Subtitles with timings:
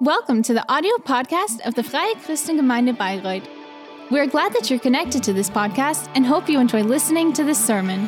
[0.00, 3.46] Welcome to the audio podcast of the Freie Christengemeinde Bayreuth.
[4.10, 7.64] We're glad that you're connected to this podcast and hope you enjoy listening to this
[7.64, 8.00] sermon.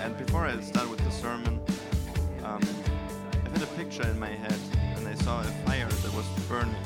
[0.00, 1.60] And before I start with the sermon,
[2.44, 2.62] um,
[3.44, 4.60] I had a picture in my head
[4.96, 6.76] and I saw a fire that was burning.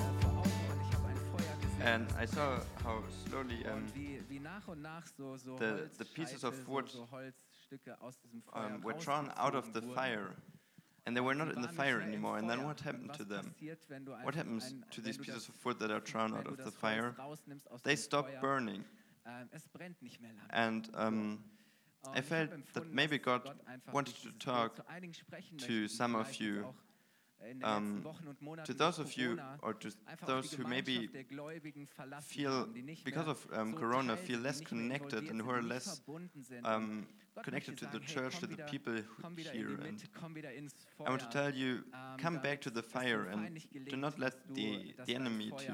[1.85, 3.85] And I saw how slowly um,
[4.53, 7.17] wie, wie nach und nach so, so the- the pieces of wood, so, so
[8.01, 8.19] aus
[8.53, 10.37] Feuer um, were drawn out of the fire.
[11.05, 12.39] And they were not in the fire anymore.
[12.39, 13.47] And then what happened to them?
[13.55, 16.59] passiert, wenn du What happens to these pieces of wood that are drawn out of
[16.65, 17.15] the fire?
[17.83, 18.85] They stop burning.
[19.25, 20.53] ähm, es brennt nicht mehr lange.
[20.53, 21.45] And um,
[22.15, 23.43] I felt that maybe God
[23.93, 26.73] wanted to talk zu einigen sprechen to some of you,
[27.43, 29.89] um, letzten Wochen und Monaten to those of you, or to
[30.27, 34.17] those who maybe Gemeinschaft der Gläubigen verlassen feel, haben, die nicht because of um, Corona,
[34.17, 36.03] feel less connected and who are less
[36.65, 37.07] um,
[37.43, 39.75] connected to the church, to the people komm who wieder in here.
[39.75, 42.83] And Mitte, komm wieder ins I want to tell you, Ähm, come back to the
[42.83, 43.59] fire and
[43.91, 45.73] do not let the, the enemy to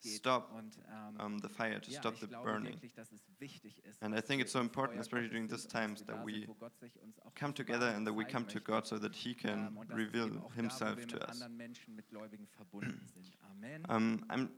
[0.00, 2.72] stop ähm, um, the fire, to stop the burning.
[2.74, 6.02] wirklich, dass es wichtig ist, And I think it's so important, especially during these times,
[6.06, 8.60] that we sind, wo Gott sich uns auch come together and that we come to.
[8.60, 11.30] God so that He Ähm, can es reveal eben auch da, wo Himself to us.
[11.42, 13.36] anderen Menschen, mit Gläubigen verbunden sind.
[13.50, 13.84] Amen.
[13.88, 14.48] Um, I'm,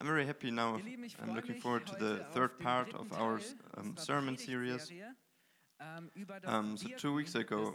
[0.00, 0.76] I'm very happy now.
[0.78, 3.40] Ihr Lieben, ich I'm looking forward to the third part of our
[3.76, 4.92] um, sermon series,
[5.80, 7.74] Um, so two weeks ago,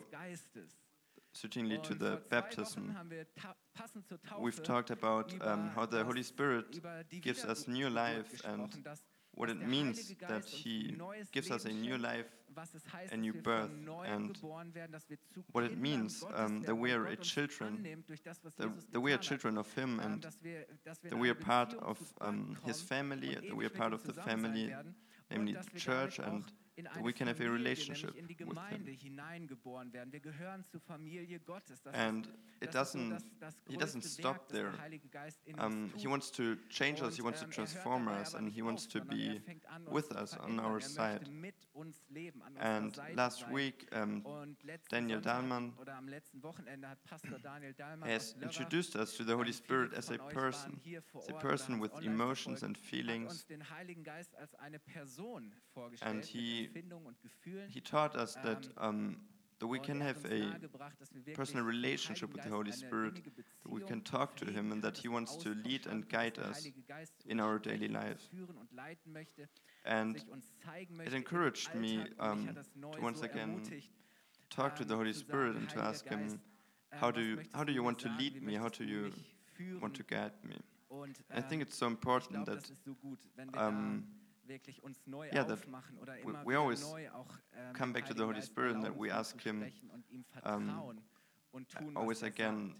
[1.31, 2.87] certainly to the baptism.
[2.87, 6.81] Wochen haben wir ta- passend zur Taufe We've talked about um, how the Holy Spirit
[7.21, 8.69] gives us new life and
[9.35, 10.95] what it means that He
[11.31, 13.71] gives us a new life, was es heißt, a new birth,
[14.05, 17.83] and geboren werden, dass wir zu what it means, um, that we are a children,
[18.05, 21.01] durch das, was that, that we are children of Him Ähm, and dass wir, dass
[21.01, 24.13] wir that we are part of um, His family, that we are part of the
[24.13, 24.71] family,
[25.31, 26.43] namely the church, and
[26.77, 28.57] that we can have a relationship nämlich in die with
[28.87, 28.97] Him.
[28.99, 30.11] hineingeboren werden.
[30.11, 31.81] Wir gehören zur Familie Gottes.
[31.83, 32.27] Das And
[32.61, 33.23] it das ist so doesn't,
[33.67, 34.71] He doesn't stop there.
[34.71, 37.55] der Heilige Geist in Um, he wants to change us, He wants to ähm, er
[37.55, 39.41] transform us, and He wants to er be
[39.85, 41.19] uns with us on our Er side.
[41.19, 44.23] möchte mit uns leben, an unserer And last week, um,
[44.89, 49.33] Daniel Dahlmann oder am letzten Wochenende hat Pastor Daniel Dahlmann has introduced us to the
[49.33, 50.79] Holy Spirit as a person,
[51.15, 53.45] as a person with haben es online emotions and feelings.
[53.47, 55.53] den Heiligen Geist als eine Person
[56.01, 56.25] And mit
[56.63, 57.69] he- Empfindungen und Gefühlen.
[57.69, 59.17] He taught us that um,
[59.59, 63.15] that we can have a nahegebracht, dass wir wirklich personal relationship with the Holy Spirit,
[63.23, 66.67] that we can talk to Him, and that He wants to lead and guide us
[67.25, 68.19] in our daily life.
[68.29, 69.47] führen und leiten möchte,
[69.85, 72.19] And sich uns zeigen it encouraged me Alltag.
[72.19, 73.61] Und mich um, hat das neu to once again
[74.49, 76.39] talk to the ähm, Holy Spirit and to ask Him, ähm,
[77.01, 78.59] how do you, how do you want to lead me?
[78.59, 79.11] How do you
[79.79, 80.55] want to guide me?
[81.31, 84.03] I think ähm, it's so important that ist so gut, wenn wir um,
[84.47, 87.93] wirklich uns neu yeah, that aufmachen oder we- immer we always neu auch ähm, come
[87.93, 89.61] back to the Holy Spirit and that we ask him,
[89.91, 91.01] und ihm vertrauen
[91.51, 92.75] und tun, always er again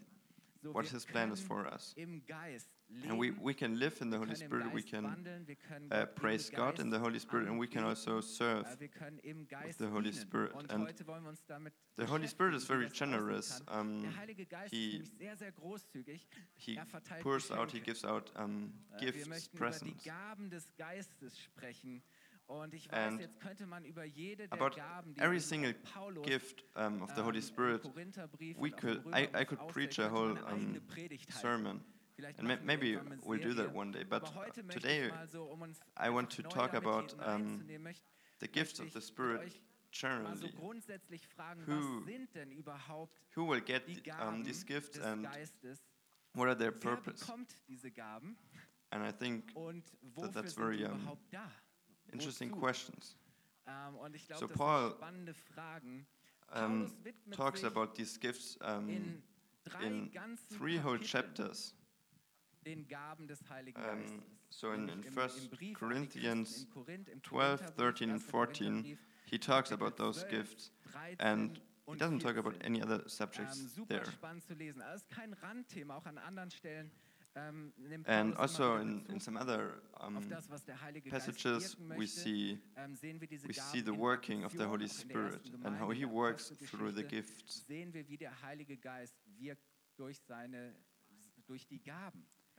[0.62, 1.92] what His plan is for us.
[1.94, 2.70] Im Geist
[3.08, 6.06] And we, we can live in the Holy Spirit, we can wandeln, wir können uh,
[6.06, 9.78] praise God in the Holy Spirit, and we can also serve wir können im Geist
[9.78, 10.12] the Holy.
[10.12, 10.52] Spirit.
[10.70, 13.62] And heute wollen wir uns damit the Holy Spirit is very wie das aussehen generous.
[13.70, 16.28] Um, Der Heilige Geist he- ist nämlich sehr, sehr großzügig.
[16.54, 16.86] He Er
[17.22, 20.04] pours out, He gives out um, Äh, gifts, möchten über die presents.
[20.04, 22.02] Gaben des Geistes sprechen.
[22.46, 24.76] Und And jetzt könnte man über jede der about
[25.16, 25.74] every single
[26.24, 29.66] gift um, of the ähm, Holy Spirit, we und auch im could, I, I could
[29.68, 31.80] preach a whole man eine eigene um, sermon.
[32.38, 34.04] And ma- maybe we'll do that one day.
[34.04, 35.62] But Aber heute möchte today ich mal so, um
[35.98, 37.64] I want to talk about, um,
[38.38, 39.60] the gifts of the Spirit
[39.90, 40.52] generally.
[40.52, 40.74] Who-
[41.66, 43.82] was sind denn überhaupt Who will get
[44.20, 45.26] um, these gifts and
[46.34, 47.24] what are their purpose?
[47.24, 48.36] bekommt diese Gaben
[48.90, 49.52] And I think
[50.20, 51.18] that that's very, um,
[52.12, 53.16] interesting questions.
[53.66, 56.06] Ähm, und ich glaube, So Paul, sind spannende Fragen.
[56.54, 56.92] Um,
[57.32, 59.22] talks about these gifts um, in
[59.64, 61.74] drei in ganzen three whole chapters.
[61.74, 62.53] den Gaben des Heiligen
[63.76, 64.22] Um, Geistes.
[64.50, 68.10] so in, in 1 im Brief an die Corinthians Christen in Korinth, im 12, 13,
[68.10, 70.72] and 14, he talks about those gifts,
[71.18, 74.04] and he doesn't talk about any other Ähm, subjects there.
[74.06, 74.82] spannend zu lesen.
[74.82, 76.90] Also es ist kein Randthema, auch an anderen Stellen.
[77.36, 77.72] Ähm,
[78.06, 82.60] And also in, in some other um, das, was der Heilige Geist passages, we see
[82.76, 85.40] ähm, sehen wir diese we see the working of the Holy auch in der Spirit
[85.64, 87.64] and how He works through the gifts.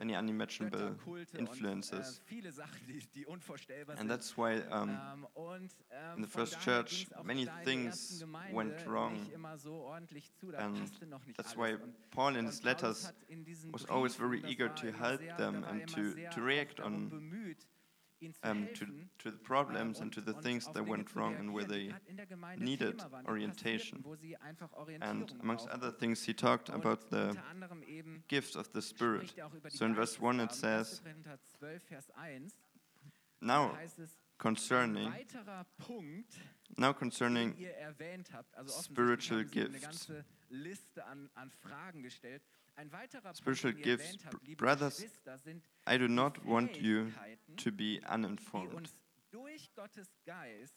[0.00, 0.96] any unimaginable
[1.36, 2.18] influences.
[2.18, 6.60] äh, viele Sachen, die, die unvorstellbar And that's why um, Ähm, ähm, in the first
[6.60, 9.14] church, many da in der things went wrong.
[9.14, 11.76] Nicht immer so ordentlich zu, da and passte noch nicht that's why
[12.10, 15.86] Paul in his letters hat in diesen was always very eager to help them and
[15.86, 17.66] to- to react on, bemüht, ihnen zu
[18.42, 18.86] um, to,
[19.18, 22.06] to the problems ähm, and to the things that went wrong and where they gerade
[22.08, 24.02] in der Gemeinde needed Thema waren, die orientation.
[24.02, 24.70] passierten, wo sie einfach
[25.00, 29.36] and amongst other things he talked about the unter anderem eben gifts of the spirit
[29.36, 32.54] er auch über die so in verse 1 it says Korinther 12, Vers 1,
[33.40, 35.12] now da heißt es, ein concerning
[36.76, 40.24] now concerning ihr erwähnt habt, also spiritual offensichtlich haben sie eine gifts.
[42.76, 43.32] Ganze Liste an, an Fragen gestellt.
[43.32, 45.04] Ein weiterer Spiritual Punkt, den ihr gifts, erwähnt habt, br- liebe brothers,
[45.88, 47.10] I do not want you
[47.56, 48.90] to be uninformed
[49.30, 50.76] durch Gottes Geist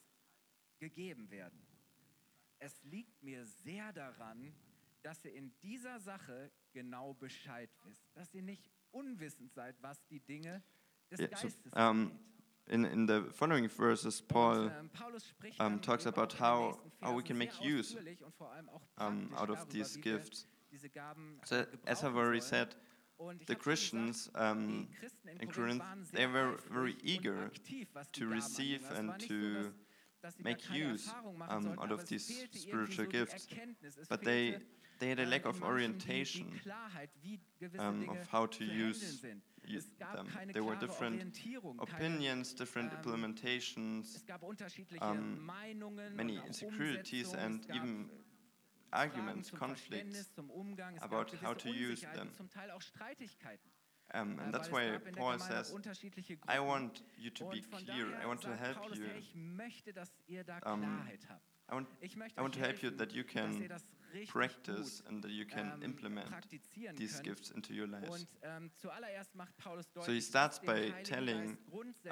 [0.80, 1.66] gegeben werden.
[2.60, 4.54] Es liegt mir sehr daran,
[5.04, 10.20] dass ihr in dieser Sache genau Bescheid wisst, dass ihr nicht unwissend seid, was die
[10.22, 10.64] Dinge
[11.12, 12.12] des Yeah, so, Geistes um,
[12.68, 14.90] in in the following verses Paul ähm,
[15.60, 18.52] um, talks about auch in den how- how we can make use, ausführlich und vor
[18.52, 20.48] allem auch um, out of these gifts
[21.46, 22.76] so äh, as I've already said
[23.48, 24.88] the Christians um,
[25.26, 29.60] in in Corinth, they were very eager aktiv, was die to receive and to so,
[29.64, 29.74] dass,
[30.22, 31.10] dass sie da make use,
[31.50, 33.48] um, out of these spiritual gifts.
[34.10, 34.60] But they
[35.00, 38.64] they had a ähm, lack of orientation die Klarheit, wie gewisse um, of how to
[38.64, 39.42] use sind.
[39.66, 40.28] u- Es gab them.
[40.54, 41.22] There were different
[41.80, 45.46] opinions, different ähm, implementations, es gab unterschiedliche um,
[46.16, 48.10] many insecurities and even
[48.96, 49.88] arguments, conflicts.
[49.88, 50.96] Verständnis, zum Umgang.
[50.96, 52.34] Es about how to use them.
[52.34, 53.72] zum Teil auch Streitigkeiten.
[54.14, 55.74] Um, äh, and that's why es gab in der Paul says,
[56.48, 58.08] I want you to be clear.
[58.22, 59.04] I want to help you.
[59.04, 60.84] hey, ich möchte, dass ihr da Um,
[61.68, 63.68] I want, I want to help you that you can
[64.28, 66.28] practice and that you can ähm, implement
[66.98, 68.28] these gifts into your lives.
[68.44, 68.72] Ähm,
[69.58, 71.58] Paulus he starts by telling,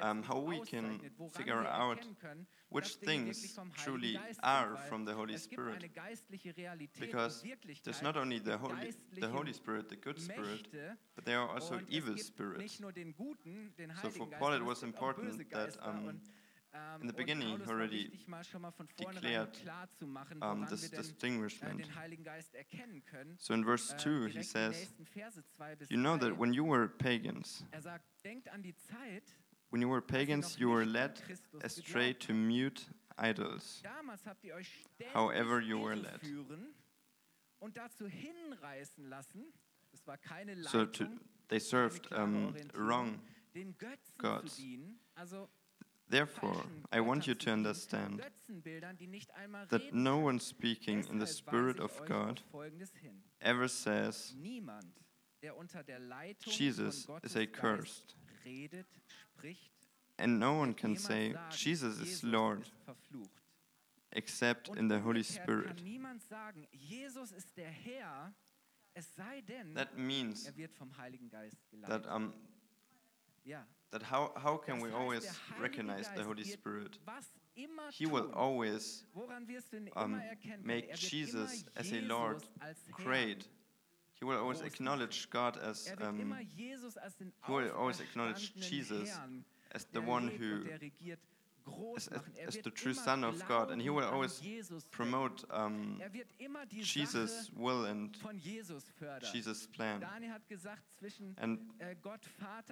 [0.00, 1.00] um, how we can
[1.30, 1.98] figure out
[2.74, 5.78] Which dass Dinge wirklich things truly are from the Holy es gibt eine
[6.16, 6.92] Spirit.
[6.98, 7.44] Because
[7.84, 10.68] There's not only the Holy, the Holy Spirit, the good Spirit,
[11.14, 12.58] but there are also evil spirits.
[12.58, 15.50] nicht nur den guten, den So for Paul it was es gibt auch böse important
[15.52, 16.20] that, um,
[17.00, 20.42] in the beginning he already wichtig, mal schon mal von vornherein declared, klar zu machen,
[20.42, 21.78] um, this äh, distinguishment.
[21.80, 23.36] den Heiligen Geist erkennen können.
[23.38, 26.52] So in verse Äh, 2 he says, nächsten Verse zwei bis You know that when
[26.52, 29.22] you were pagans, Er sagt, denkt an die Zeit,
[29.70, 31.22] when you were pagans, you were led
[31.62, 32.82] astray to mute
[33.16, 33.80] idols.
[33.82, 36.22] Damals habt ihr euch ständig However you were led.
[36.22, 36.74] irreführen
[37.60, 39.52] und dazu hinreißen lassen,
[39.92, 41.06] es war keine So to,
[41.48, 43.20] they served um, wrong
[44.18, 44.60] gods.
[46.04, 50.18] Zu dienen, also Therefore, I want you to understand Götzenbildern, die nicht einmal that no
[50.18, 53.22] one speaking in the Spirit of God auf Folgendes hin.
[53.40, 54.84] ever says, Niemand,
[55.42, 58.16] der unter der Leitung Jesus is Gottes a cursed.
[60.16, 62.70] And no one can say, Jesus is Lord,
[64.12, 65.76] except in the Holy Spirit.
[65.76, 68.32] kann niemand sagen, Jesus ist der Herr,
[68.94, 72.04] es sei denn, That means er wird vom Heiligen Geist geleitet.
[72.04, 72.32] that, um.
[73.94, 75.24] That how, how can we always
[75.60, 76.98] recognize the Holy Spirit?
[77.92, 80.66] He will always woran wirst du ihn um, immer erkennen können?
[80.66, 82.42] make er Jesus as a Lord
[82.90, 83.48] great.
[84.18, 88.52] He will always acknowledge God as, Er um, Jesus als den he will always acknowledge
[88.56, 89.16] Jesus
[89.70, 90.64] as the one who
[91.66, 92.56] und der regiert, groß as, as.
[92.56, 94.40] Er the true Son of God, and he will always
[94.90, 98.16] promote um, Er wird immer die Jesus' will and
[99.32, 100.00] Jesus plan.
[100.00, 101.96] Daniel hat gesagt, zwischen And äh,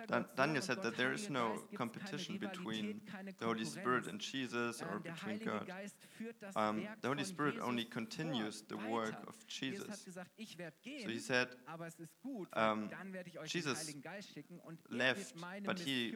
[0.06, 3.00] Dan- Daniel said that there is no competition between
[3.38, 5.66] the Holy Spirit and Jesus or between God.
[5.66, 10.04] Geist führt das Um, the Holy Spirit only continues the work of Jesus hat Jesus.
[10.04, 13.38] gesagt, ich werde So he said, aber es ist gut, weil um, dann werde ich
[13.38, 15.34] euch Jesus den Heiligen Geist schicken und er left,
[15.64, 16.14] but he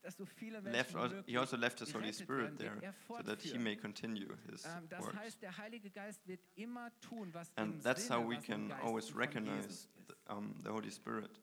[0.00, 2.58] Mission, dass so viele Menschen left wie also, möglich he also left his Holy Spirit
[2.58, 5.16] there er so that he may continue his Ähm, das works.
[5.16, 9.88] heißt, der Heilige Geist wird immer tun, was And that's how we can always recognize
[10.08, 11.40] the, um, the Holy Spirit.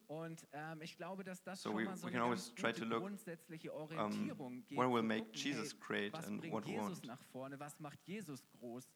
[0.54, 3.04] Ähm, ich glaube, dass das So we- we can always try to look,
[4.68, 4.78] gibt.
[4.78, 7.06] what will make Jesus great and what won't.
[7.06, 8.90] nach vorne, was macht Jesus groß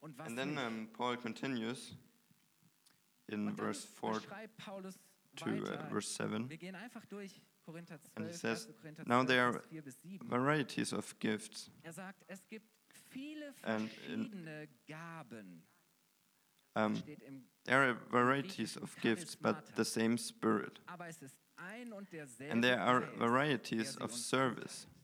[0.00, 1.96] und was And then um, Paul continues
[3.28, 4.20] in verse 4
[5.36, 6.48] to uh, verse 7
[7.68, 8.68] Wir gehen einfach durch Korinther And he says,
[9.06, 10.28] "Now there are 4 bis 7.
[10.30, 11.70] varieties of gifts.
[11.82, 12.66] Er sagt, es gibt
[13.10, 15.62] viele And in- Gaben.
[16.74, 20.80] Um, im there are varieties of gifts, but the same Spirit.
[20.86, 22.08] Aber es ist ein und
[22.50, 24.82] And there are varieties of service.
[24.82, 24.98] zugeteilt hat.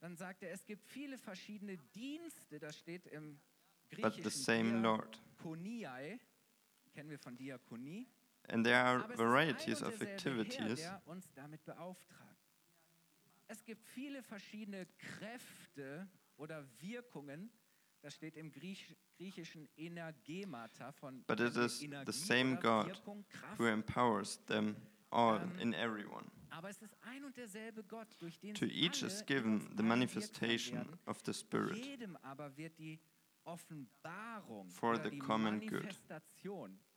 [0.00, 3.40] Dann sagt er, es gibt viele verschiedene Dienste, das steht im
[4.00, 5.20] but the same Lord.
[8.48, 8.52] Diakoniai, kennen wir von Diakonie.
[8.52, 10.80] And there are Aber es ist varieties of activities.
[10.82, 12.24] Herr, der uns damit beauftragt.
[13.46, 17.50] Es gibt viele verschiedene Kräfte oder Wirkungen.
[18.00, 23.24] Das steht im Griech, griechischen Energemata von But it is the same God Wirkung,
[23.58, 24.76] who empowers them
[25.10, 26.30] all Ähm, in everyone.
[26.50, 30.98] Aber es ist ein und derselbe Gott, durch den To each is given the manifestation
[31.06, 31.76] of the Spirit.
[31.76, 33.00] Jedem aber wird die
[33.44, 35.88] Offenbarung For oder the die common good.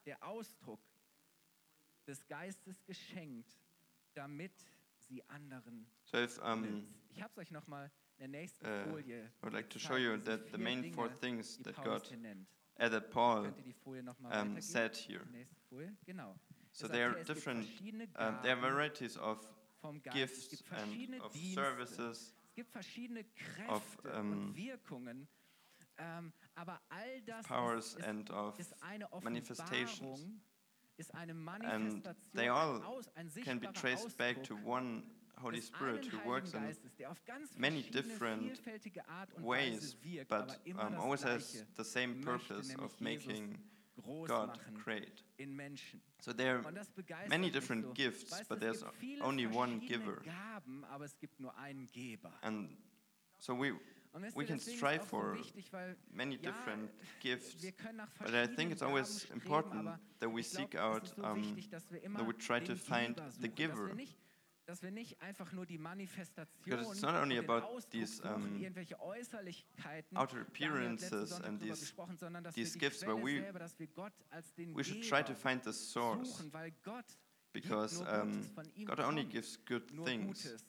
[0.05, 0.79] Der Ausdruck
[2.07, 3.57] des Geistes geschenkt,
[4.13, 4.51] damit
[5.07, 6.87] sie anderen So if um, nützt.
[7.09, 9.95] Ich habe es euch nochmal in der nächsten uh, Folie I would like to show
[9.95, 12.17] gezeigt, you diese that the vier main Dinge, four things die that Paulus God hier
[12.17, 12.47] nennt.
[12.77, 14.61] added Paul Könnt ihr die Folie nochmal um, weitergeben?
[14.61, 15.25] said here.
[15.25, 16.35] Die nächste Folie, genau.
[16.71, 19.17] So Er sagt there hier, are es gibt different, verschiedene um, there are Gaben varieties
[19.17, 20.15] of vom Geist.
[20.15, 21.53] Es gifts gibt and verschiedene of Dienste.
[21.61, 22.33] services.
[22.49, 25.27] Es gibt verschiedene Kräfte of, ähm, und Wirkungen,
[25.97, 30.25] ähm, aber all das powers ist, ist, and of ist eine manifestations.
[30.97, 31.33] Offenbarung, ist eine
[31.71, 32.81] And they all
[33.43, 35.03] can be traced back to one
[35.41, 39.95] Holy Spirit who works in Geistes, der auf ganz many different vielfältige Art und ways,
[40.27, 43.57] but um, always has the same purpose of making
[44.27, 45.23] God great.
[46.21, 46.63] So there are
[47.29, 48.83] many different gifts, but there's
[49.21, 50.21] only one giver.
[50.23, 52.33] Gaben, aber es gibt nur einen Geber.
[52.41, 52.69] And
[53.37, 53.73] so we
[54.35, 55.37] we can strive for
[56.11, 59.85] many different gifts, wir können nach but I think it's always important
[60.19, 63.49] that we seek out um, wichtig, dass wir immer that we try to find the
[63.49, 63.87] giver.
[63.87, 64.17] wir nicht
[64.65, 68.33] dass wir nicht einfach nur die Manifestation Because it's not only about these, um, outer
[68.33, 73.59] da haben wir letzten appearances and these- gesprochen, sondern dass these gifts but we- selber,
[73.59, 77.05] dass wir Gott als den we should try to find the source suchen, weil Gott
[77.53, 80.43] because um, Gutes, von ihm God only gives good things.
[80.43, 80.65] Gutes.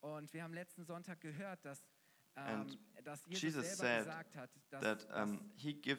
[0.00, 1.84] Und wir haben letzten Sonntag gehört, dass,
[2.46, 2.78] And
[3.28, 5.98] Jesus, Jesus said gesagt hat, dass, That um, he give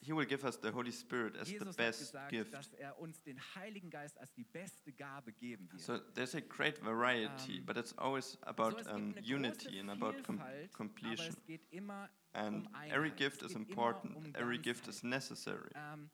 [0.00, 2.54] he will give us the Holy Spirit as the best gift.
[2.78, 5.80] er uns den Heiligen Geist als die beste Gabe geben wird.
[5.80, 10.40] So there's a great variety, Um, but it's always about um, unity and about com
[10.72, 11.28] completion.
[11.28, 14.16] es geht immer And um every gift is important.
[14.16, 15.70] um Every gift is necessary.
[15.74, 16.10] Ähm,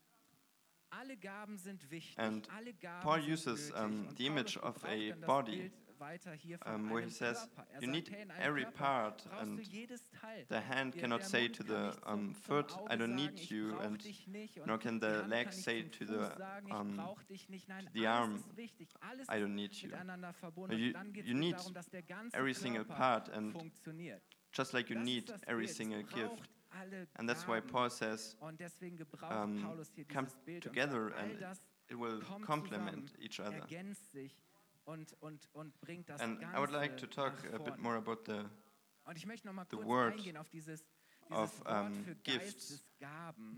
[0.89, 2.17] alle Gaben sind wichtig.
[2.17, 2.47] And
[3.01, 5.71] Paul uses, um, the image of a body,
[6.37, 9.63] Hier von um, where he says Er you need in einem every part and du
[9.63, 10.45] jedes Teil.
[10.47, 14.57] the hand cannot say to the um, foot, I don't need you, and dich nicht.
[14.59, 16.31] Und nor can the leg say to the,
[16.71, 17.67] um, brauch dich nicht.
[17.67, 18.89] Nein, the arm, ist wichtig.
[19.01, 19.89] Alles I don't need you.
[19.89, 23.55] You- und dann geht you need darum, dass der ganze every single part and
[24.53, 26.49] just like you need every single gift.
[27.15, 27.59] And that's why.
[27.59, 28.51] Paul says um,
[30.07, 30.27] come
[30.61, 31.57] together und sagt, all and
[31.89, 33.65] it will complement each other.
[34.89, 37.95] Und, und, und bringt das And Ganze I would like to talk a bit more
[37.95, 38.45] about the
[39.05, 40.83] Und ich möchte noch mal the kurz word eingehen auf dieses,
[41.27, 42.85] dieses of, Wort um, für gifts,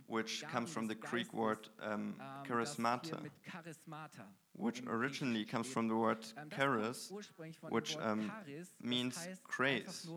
[0.07, 3.17] which Gaben comes from the Greek word um, ähm, charismata,
[4.53, 8.31] which originally comes from the word Ähm, charis, kommt ursprünglich von which, um,
[8.79, 10.07] means grace.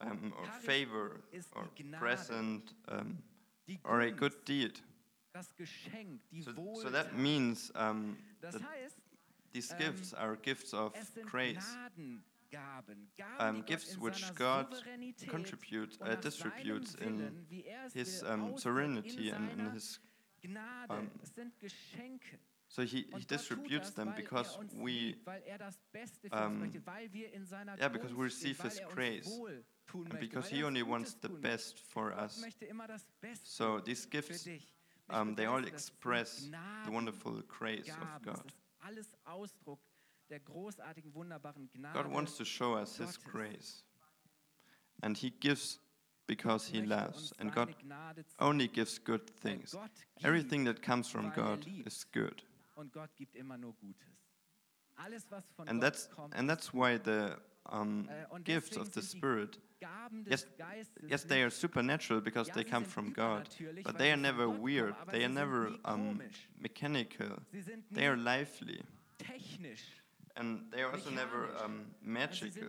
[0.00, 1.68] Um, or favor, or
[1.98, 3.22] present, um,
[3.84, 4.80] or a good deed.
[5.38, 6.82] Das Geschenk, die So, Wohltat.
[6.82, 8.96] so that means um, das that heißt,
[9.52, 10.92] these ähm, gifts are gifts of
[11.30, 11.76] grace,
[13.38, 14.66] um, gifts which God
[16.00, 17.20] uh, distributes in
[17.64, 20.00] er His um, in and in His.
[20.88, 22.38] Um, es sind Geschenke.
[22.68, 25.78] So He, he Und Gott tut distributes them because er we liebt, weil er das
[25.90, 29.26] Beste für uns um, möchte, weil wir in seiner yeah, because we receive His grace,
[29.94, 32.40] and because He only wants the best for us.
[32.40, 34.46] möchte immer das Beste So these gifts,
[35.10, 35.74] um, they all begeistert,
[36.04, 38.34] das sind express the wonderful grace of God.
[38.34, 39.80] Es ist alles Ausdruck
[40.28, 42.02] der großartigen, wunderbaren Gnade.
[42.02, 43.84] God wants to show us His grace,
[45.02, 45.80] and He gives
[46.26, 47.74] because He loves, and God
[48.38, 49.74] only gives good things.
[50.22, 52.44] Everything that comes from er God is good.
[52.76, 54.06] und Gott gibt immer nur Gutes.
[54.96, 57.36] Alles, was von And that's and that's why the
[57.66, 59.58] um, Äh, gifts of the Spirit,
[60.26, 60.46] yes,
[61.06, 63.48] yes, they are supernatural because they come from God,
[63.84, 64.94] but they are never weird.
[65.12, 66.20] They are never um,
[66.60, 67.38] mechanical.
[67.90, 68.82] They are lively,
[70.36, 72.68] and they are also never um, magical.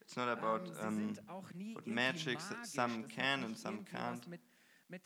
[0.00, 4.22] It's not about Ähm, um, sind auch nie what magic some can and some can't.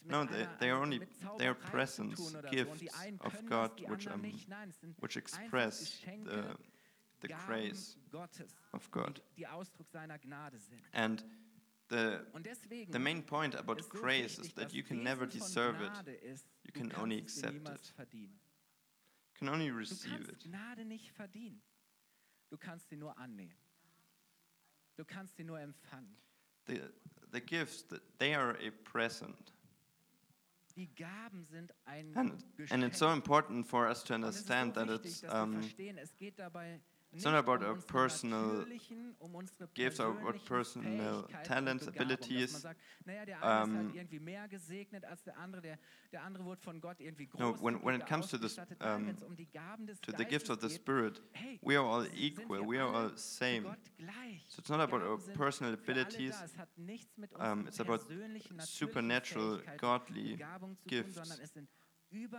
[0.05, 0.99] No, they- they are only-
[1.39, 2.71] they are Zauberei zu presence, tun oder so.
[2.71, 4.47] Und die gifts of God which, um, nicht.
[4.47, 6.43] Nein, es sind which express the,
[7.21, 7.97] the grace
[8.73, 9.21] of God.
[9.37, 9.45] die,
[10.07, 10.81] die Gnade sind.
[10.93, 11.23] And
[11.89, 12.21] the
[12.91, 16.41] the main point about grace is that you can never deserve it.
[16.65, 17.93] You can only accept it.
[18.13, 18.29] You
[19.39, 20.45] can only Du receive it.
[20.45, 21.61] Gnade nicht verdienen.
[22.51, 23.55] Du kannst sie nur annehmen.
[24.97, 25.59] Du kannst sie nur.
[26.67, 26.81] The
[27.33, 29.53] the gifts that they are a present.
[30.77, 34.89] Die Die Gaben sind ein And, and it's so important for us to understand that
[34.89, 35.61] it's um,
[37.11, 38.67] verstehen, es geht dabei it's not about um our personal
[39.21, 42.53] um gifts or what personal talents, abilities.
[42.53, 45.61] Dass man sagt, naja, der eine ist Um, halt irgendwie mehr gesegnet als der andere,
[45.63, 45.79] der,
[46.13, 49.37] der andere wurde von Gott irgendwie No, when- when it comes to this, um, um
[49.37, 51.21] die Gaben des to the gifts of the Spirit,
[51.63, 52.61] we are all equal.
[52.69, 53.65] We are all same.
[54.49, 56.39] So it's not about our personal abilities.
[56.39, 56.45] da.
[56.45, 58.05] Es hat nichts mit Um, it's about
[58.61, 60.37] supernatural, godly
[60.87, 61.69] gifts, tun, sondern es sind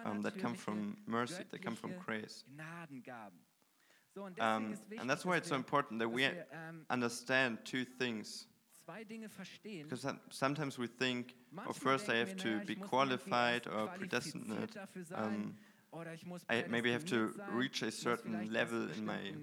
[0.05, 2.45] um, that come from mercy, that come from grace.
[2.47, 3.39] Gnadengaben.
[3.39, 3.49] So, und
[3.87, 4.00] deswegen
[4.39, 8.47] Um, and that's why it's so important that we ähm, understand two things.
[8.83, 9.87] zwei Dinge verstehen.
[9.87, 14.71] Because sometimes we think, well, first I have to be qualified or erst predestinate.
[14.71, 15.57] qualifiziert dafür sein, Um,
[15.91, 19.35] oder ich muss I maybe have to reach a certain level in my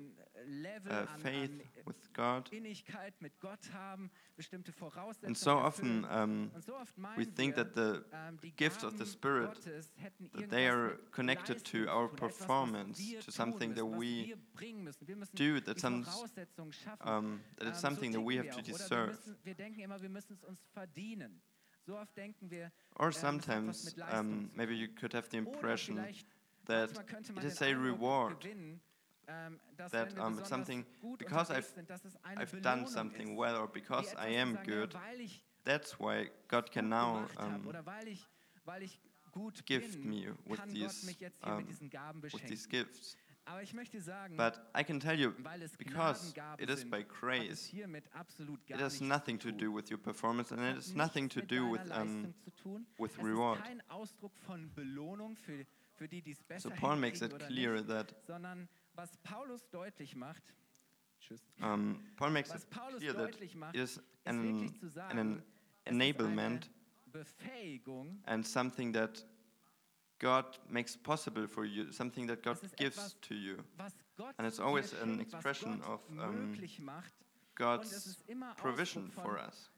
[0.90, 1.50] uh, faith
[1.84, 2.48] with God.
[2.52, 7.56] Innigkeit mit Gott haben, bestimmte Voraussetzungen And so often um, Und so oft we think
[7.56, 12.28] that the ähm, gifts of the Spirit, that they are connected to our zu tun,
[12.28, 15.06] etwas, was performance, to something that we wir bringen müssen.
[15.06, 16.04] Wir müssen do, that some,
[17.04, 18.58] um, that it's something that we have to wir auch.
[18.58, 19.06] Oder wir, deserve.
[19.08, 21.40] müssen, wir denken immer, wir müssen es uns verdienen.
[21.86, 25.38] So oft denken wir, Or es hat was sometimes, um, maybe you could have the
[25.38, 25.96] impression
[26.66, 28.46] that manchmal könnte man it is a reward,
[29.90, 30.84] that, um, it's something
[31.18, 34.94] because I've- sind, dass es eine I've done something well or because I am good.
[35.64, 38.26] That's why God can now um, oder weil ich,
[38.64, 38.98] weil ich
[39.32, 43.16] gut gift me with these, mich jetzt hier um, mit diesen Gaben with these gifts.
[43.44, 45.32] Aber ich möchte sagen, But I can tell you,
[45.78, 50.76] because it is by grace, it has nothing to do with your performance and it
[50.76, 52.86] has nothing to do with um, Leistung zu tun.
[52.98, 53.58] with reward.
[53.58, 57.38] ist kein Ausdruck von Belohnung für, für die, die es besser So Paul makes it
[57.38, 58.14] clear that
[58.98, 60.42] was Paulus deutlich macht,
[61.60, 65.44] um, Paul makes it Paulus clear that macht, it is an, an sagen, es ist
[65.84, 66.70] enablement
[67.12, 69.24] Befähigung, and something that
[70.18, 73.58] God makes possible for you, something that God gives to you.
[74.36, 76.58] And it's always an expression of, um,
[77.54, 78.18] God's
[78.56, 79.70] provision for us.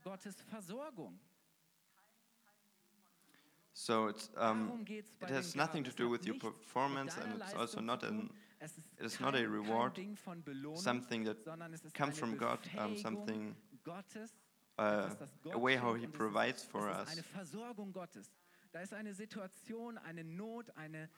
[3.73, 7.40] So it's um, Darum geht's bei it has nothing to do with your performance and
[7.40, 8.31] it's also not an, tun.
[8.31, 11.94] Es ist it is not a reward, Ding von Belohnung, something that sondern es ist
[11.94, 13.55] comes from God, um, something
[13.87, 17.09] uh, etwas, das Gott a way how He und es ist- provides for us.
[17.09, 18.31] eine Versorgung Gottes.
[18.73, 21.09] Da ist eine Situation, eine Not, eine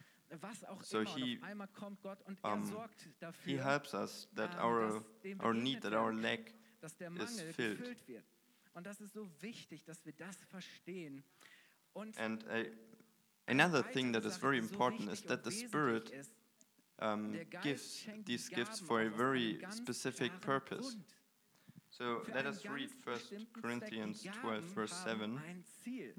[0.41, 3.09] was auch So he, auf einmal kommt Gott und um, er sorgt
[3.45, 5.05] He helps us that ähm, our
[5.43, 7.97] our need, that our lack is filled.
[8.75, 11.23] Und das ist so wichtig, dass wir das verstehen.
[12.17, 12.71] And uh, eine
[13.47, 16.11] another thing that is very important is that the Spirit
[17.01, 20.97] um, gives these gifts for a very specific purpose.
[21.89, 23.55] So let us read ganz 1 bestimmten Zweck.
[23.55, 25.41] Die Corinthians 12, verse 7.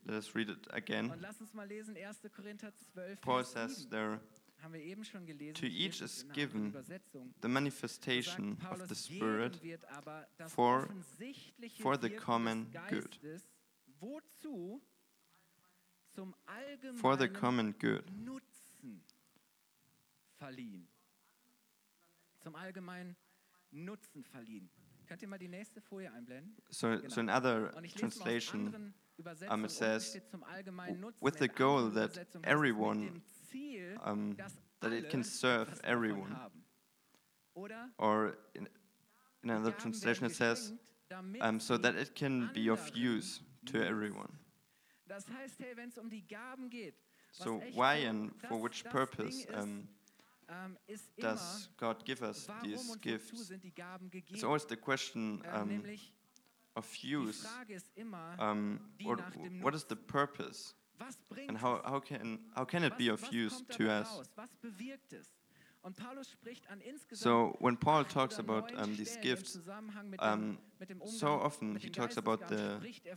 [0.06, 1.10] Let us read it again.
[1.10, 2.22] Und lass uns mal lesen 1.
[2.36, 4.20] Korinther 12, Paul says there,
[4.62, 5.56] Haben wir eben schon gelesen.
[5.56, 10.54] To each is in einer anderen given the manifestation of the Spirit wird aber das
[10.54, 10.88] for-
[11.82, 13.10] for the common good.
[13.22, 13.50] Geistes,
[14.00, 14.82] wozu
[16.14, 18.04] zum allgemeinen for the common good.
[20.44, 20.90] Verliehen.
[22.42, 23.16] Zum allgemeinen
[23.72, 24.70] Nutzen verliehen.
[25.08, 26.58] Könnt ihr mal die nächste Folie einblenden?
[26.68, 28.94] So, so in other Und ich lese mal aus translation,
[29.50, 31.22] um, it says, steht zum allgemeinen Nutzen.
[31.22, 34.36] with the goal that Übersetzungen heißt es, everyone, mit dem Ziel, um,
[34.82, 36.36] that it can serve everyone.
[37.98, 38.68] or in,
[39.44, 40.74] in another translation it says,
[41.40, 44.40] um, so that it can be of use to everyone.
[45.08, 46.96] Das heißt, hey, wenn es um die Gaben geht,
[47.38, 49.88] was So why and for which purpose um,
[51.20, 53.48] does God give us these gifts?
[53.48, 55.84] sind die Gaben It's always the question Ähm, um,
[56.76, 57.46] of use.
[57.46, 59.18] Frage ist immer, Um, or,
[59.62, 60.74] what is the purpose?
[61.48, 64.08] And how, how, can, how can it be of use to us?
[64.08, 64.30] raus?
[64.36, 65.28] Was bewirkt es?
[65.84, 70.58] Und Paulus spricht an insgesamt So when Paul talks about um, these gifts, um, dem,
[70.80, 73.16] mit dem so often he talks about the, er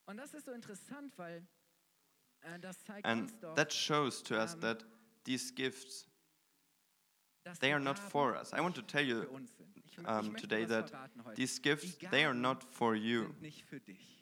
[3.03, 4.83] And uns doch, that shows to us um, that
[5.25, 6.05] these gifts,
[7.59, 8.53] they are not for us.
[8.53, 9.75] I want to tell you uns sind.
[9.75, 10.91] Ich, ich um, today that
[11.35, 13.23] these gifts, they are not for you.
[13.23, 14.13] sind nicht für dich.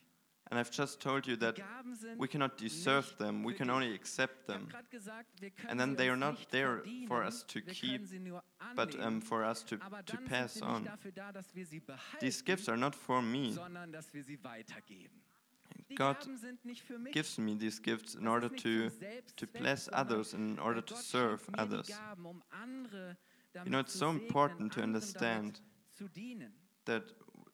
[0.52, 1.60] And I've just told you that
[2.18, 4.68] we cannot deserve them, we can only accept them.
[4.70, 8.06] gerade gesagt, wir können And then they are not there for us to keep, können
[8.06, 8.44] sie nur
[8.76, 10.86] but um, for us to, to pass sind sie nicht on.
[10.86, 13.56] dafür da, dass wir sie behalten, These gifts are not for me.
[15.90, 17.14] God Gaben sind nicht für mich.
[17.14, 18.90] gives me these gifts in order to,
[19.36, 21.88] to bless others and in order to serve schenkt mir die others.
[23.54, 25.62] Damit know, it's so important to understand damit
[25.94, 26.54] zu dienen.
[26.86, 27.04] That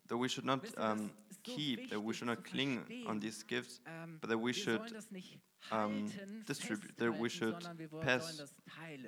[0.07, 1.11] that we should not Wisst ihr, das um,
[1.43, 4.93] keep, that we should not cling on these gifts, Ähm, but that we should sollen
[4.93, 5.39] das nicht
[5.71, 6.11] um,
[6.45, 8.43] distribute, that we should sondern wir wollen pass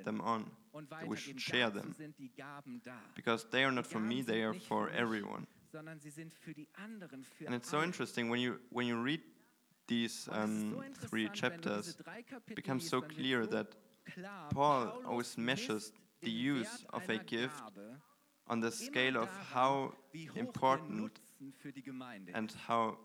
[0.05, 0.49] them on,
[0.89, 1.93] that we should share them.
[1.93, 2.97] sind die Gaben da.
[3.15, 5.45] because they are not for me, they are for everyone.
[5.73, 8.95] Sondern sie sind für die anderen, für And it's so interesting when you when you
[8.95, 9.21] read
[9.87, 13.49] these Und es ist um, three interessant, wenn du diese chapters, it becomes so clear
[13.49, 13.75] that
[14.51, 17.63] Paul always measures the use of a gift
[18.47, 21.83] on the scale of how wie hoch ihr important Nutzen für die
[22.33, 22.97] and how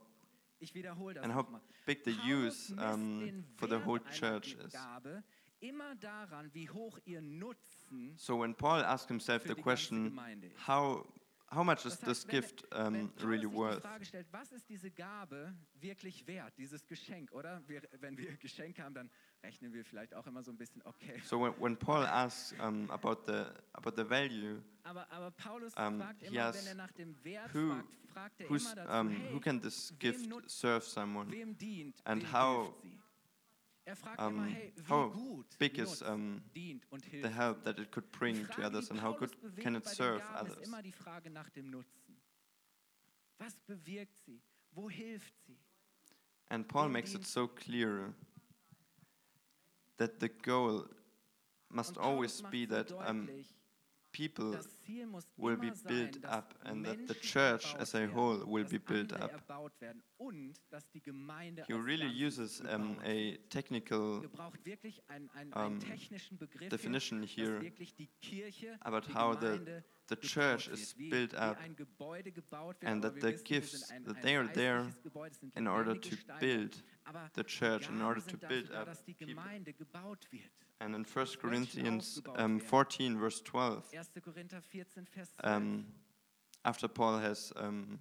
[0.60, 1.46] Ich wiederhole das and how
[1.86, 4.72] big the use um, for the whole church is.
[4.72, 5.22] Gabe
[5.60, 10.18] immer daran, wie hoch ihr Nutzen So when Paul asks himself the question,
[10.66, 11.06] how
[11.50, 13.80] how much is this wenn, gift um, really worth?
[13.82, 17.62] Frage stellt, was ist diese Gabe wirklich wert, dieses Geschenk, oder?
[17.66, 19.10] Wir, wenn wir Geschenk haben, dann
[19.42, 21.20] rechnen wir vielleicht auch immer so ein bisschen, okay.
[21.24, 25.98] So when, when Paul asks um, about the about the value, Aber, aber Paulus Um,
[26.00, 28.92] fragt he immer, wenn asks, er nach dem Wert who- fragt, fragt er immer dazu,
[29.00, 31.30] um, hey, who can this gift serve someone?
[31.30, 32.88] wem dient, and how, hilft sie?
[32.88, 33.77] Er fragt
[34.18, 35.12] um, hey, wie how
[35.58, 39.00] big is, um, dient und hilft The help that it could bring to others and
[39.00, 40.58] how good can it serve others?
[40.66, 42.16] immer die Frage nach dem Nutzen.
[43.38, 44.40] Was bewirkt sie?
[44.72, 45.58] Wo hilft sie?
[46.50, 48.14] And Paul makes it so clear
[49.98, 50.86] that the goal
[51.70, 53.28] must always be that um,
[54.18, 58.44] people das Ziel muss will be built up and that the church as a whole
[58.46, 59.30] will be built up.
[59.30, 65.02] erbaut werden und dass die Gemeinde He really uses um, a technical Ihr braucht wirklich
[65.08, 69.60] einen, einen, um, einen technischen Begriff definition here dass wirklich die Kirche, about how the,
[70.08, 74.36] the church is built up ein Gebäude gebaut wird, and that the gifts, that they
[74.36, 76.82] are there geistliches Gebäude, es sind in order to build
[77.34, 80.67] the church, in order to build up people.
[80.78, 80.80] Gemeinde gebaut wird.
[80.80, 84.10] And in 1 Corinthians um, 14, verse 12, 1.
[84.22, 85.56] Korinther 14, Vers 12.
[85.56, 85.84] um,
[86.64, 87.98] after Paul has um,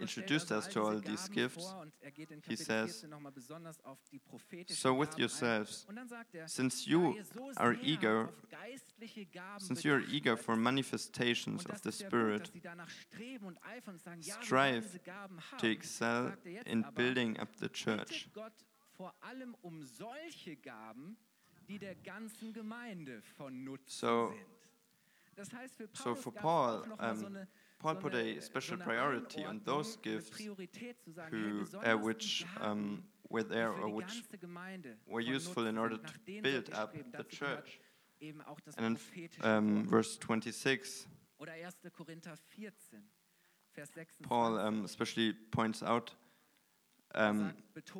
[0.00, 2.10] introduced us to all these gifts, er
[2.48, 5.90] he says, 14 nochmal besonders auf die prophetischen So with yourselves, ein.
[5.90, 7.16] Und dann sagt er, since you
[7.56, 12.08] are eager, auf geistliche Gaben since you are eager for manifestations of the ist ja
[12.08, 14.98] gut, Spirit, dass sie danach streben und eifern und sagen, ja, wir wollen strive diese
[15.00, 18.28] Gaben haben, to excel er in building up the church.
[21.66, 24.46] Bittet Gott vor allem die der ganzen Gemeinde von Nutzen So- sind.
[25.36, 27.46] Das heißt, für so for Paul, auch noch mal um,
[27.78, 30.38] Paul put a special priority on those gifts
[31.14, 34.24] sagen, who, uh, which um, were there or which
[35.06, 37.80] were useful in order to build up the church.
[38.18, 41.06] Eben auch das And in um, verse 26,
[41.38, 41.76] Oder 1.
[41.92, 43.06] Korinther 14,
[43.72, 44.26] Vers 26.
[44.26, 46.16] Paul um, especially points out
[47.16, 47.52] um,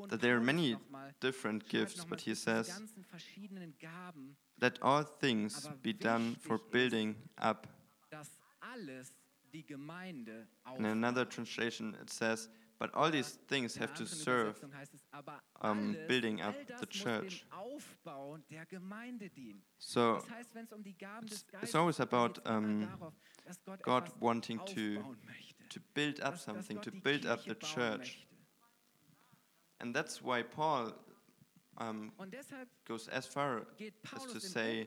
[0.08, 0.76] that there are many
[1.20, 2.70] different gifts, but he says
[4.58, 7.66] that all things be done for building up.
[8.10, 9.12] dass alles
[9.52, 10.46] die Gemeinde
[10.78, 12.48] In another translation, it says,
[12.78, 16.86] but all these things have to serve Übersetzung heißt es, aber um, building up the
[16.86, 17.40] church.
[17.40, 19.62] dem Aufbau der Gemeinde dienen.
[19.78, 23.14] So Das heißt, wenn es um die Gaben des it's always about, um, darauf,
[23.46, 25.02] dass Gott, God wanting to,
[25.70, 28.26] to build up something, to build up the church.
[29.78, 30.92] And that's why Paul
[31.78, 32.12] um,
[32.86, 33.94] goes as far geht
[34.32, 34.86] to say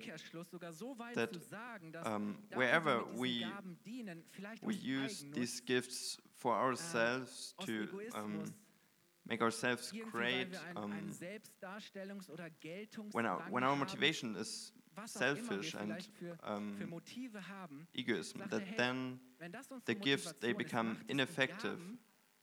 [0.50, 4.24] sogar so weit that, zu sagen, dass um, wherever wo wir mit diesen
[4.62, 8.44] we, we use these gifts for ourselves aus to um,
[9.26, 10.48] make ourselves great.
[10.76, 12.50] Um, ein Selbstdarstellungs- oder
[13.12, 16.86] when, our, when our motivation is was auch immer wir selfish and vielleicht für, für
[16.88, 19.20] um, egoism, er, that then
[19.52, 21.78] das unsere the gifts they become macht es die ineffective.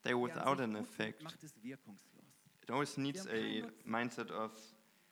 [0.04, 1.24] They're without an effect.
[2.68, 2.96] Macht es wirkungslos.
[2.96, 4.52] It always needs a mindset of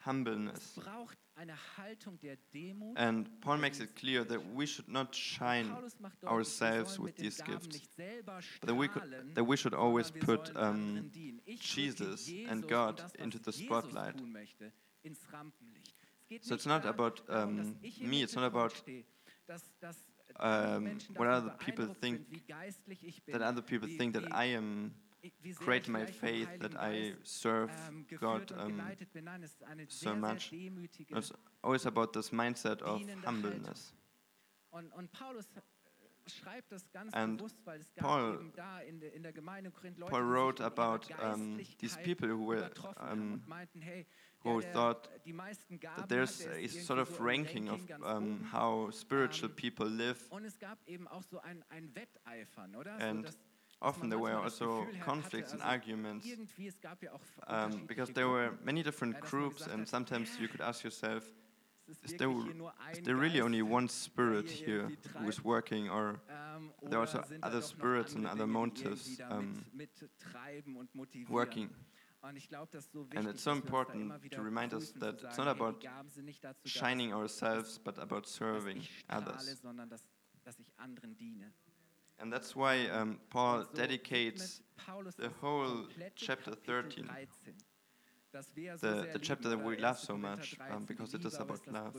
[0.04, 0.74] humbleness.
[0.74, 2.96] braucht eine Haltung der Demut.
[2.96, 6.98] And Paul makes it clear that we should not shine, Paulus macht deutlich, wir ourselves
[6.98, 11.40] with these gifts, but that we, could, that we should always put um, anderen dienen.
[11.44, 14.16] Ich drücke Jesus and God into the spotlight.
[14.16, 15.94] tun möchte, ins Rampenlicht.
[16.20, 19.04] Es geht So it's not about, um, me, it's not about, stehe,
[19.46, 20.04] dass, dass
[20.36, 24.14] andere um, what other people think, sind, wie geistlich ich bin, that other people think
[24.14, 24.92] that I am
[25.58, 29.24] great in my faith, that I serve ähm, God um, geleitet bin.
[29.24, 30.52] Nein, es ist eine so much.
[30.52, 31.32] It's
[31.62, 33.94] always about this mindset of humbleness.
[34.70, 35.60] Und, und Paulus äh,
[36.28, 39.32] schreibt das ganz And bewusst, weil es gab Paul- eben da in der, in der
[39.32, 43.48] Gemeinde in Korinth Leute, Paul wrote ihrer about um, these people who were um, und
[43.48, 44.06] meinten, hey,
[44.42, 49.48] who thought die meisten Gaben that there's a sort of ranking of um, how spiritual
[49.48, 52.92] Um, people live, Und es gab eben auch so ein, ein Wetteifern, oder?
[52.98, 53.53] And so, dass, dass
[53.84, 58.28] often there were also conflicts and arguments Irgendwie, es gab ja auch um, because there
[58.28, 61.24] were many different Ja, dass man groups, and sometimes you could ask yourself,
[62.02, 62.30] is there,
[62.92, 67.18] is there really only one spirit here who is working, or ähm, there are also
[67.18, 71.32] oder sind da other spirits and other motives, um, mit, mittreiben und motivieren?
[71.32, 71.70] working?
[72.22, 74.32] Und ich glaube, das ist so wichtig, And it's so dass wir uns da important
[74.32, 77.78] to remind us that it's not about die Gaben sind nicht dazu da, Shining ourselves,
[77.78, 79.60] but about serving others.
[82.18, 84.62] And that's why um, Paul dedicates
[85.16, 87.54] the whole chapter 13, 13,
[88.32, 91.66] das so the- the chapter that we love so much, um, because it is about
[91.66, 91.92] love.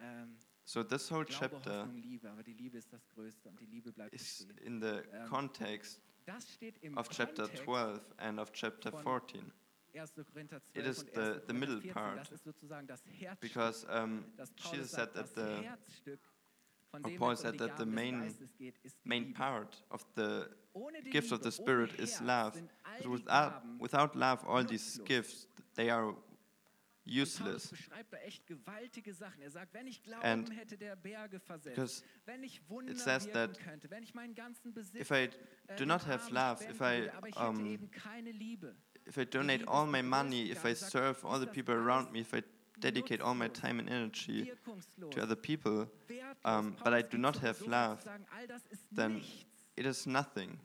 [0.00, 3.66] Ähm, So this whole chapter Hoffnung, Liebe, aber die Liebe ist das Größte und die
[3.66, 8.50] Liebe bleibt is in the Ähm, context Das steht im of chapter 12 and of
[8.52, 9.52] chapter 14,
[9.92, 10.14] 1.
[10.32, 12.18] Korinther 12 It is the- the middle part.
[12.18, 14.24] Das ist sozusagen das Herzstück, because um,
[14.72, 15.68] Jesus said that the
[17.18, 20.46] Paul said that the main- Geistes geht, ist die main part of the
[21.10, 22.54] gifts of the Spirit is love.
[22.54, 23.24] sind all Because die
[23.80, 26.14] without, without love, all these gifts, they are
[27.06, 27.68] useless.
[27.70, 29.42] beschreibt da echt gewaltige Sachen.
[29.42, 32.02] Er sagt, wenn ich Glauben And hätte, der Berge versetzt, Because
[32.68, 35.28] Wunder says that könnte, wenn ich meinen ganzen Besitz if I
[35.68, 38.74] äh, do not have love, if I, würde, aber ich hätte um, eben keine Liebe.
[39.06, 42.32] if I donate all my money, if I serve all the people around me, if
[42.32, 42.42] I
[42.84, 44.52] dedicate all my time and energy
[45.10, 45.88] to other people,
[46.44, 49.22] um, but I do not have love, zu sagen, all das ist then
[49.76, 50.58] it is nothing.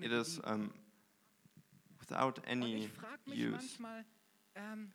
[0.00, 0.72] It is um,
[2.00, 3.78] without any ich frage mich use.
[4.54, 4.92] ähm,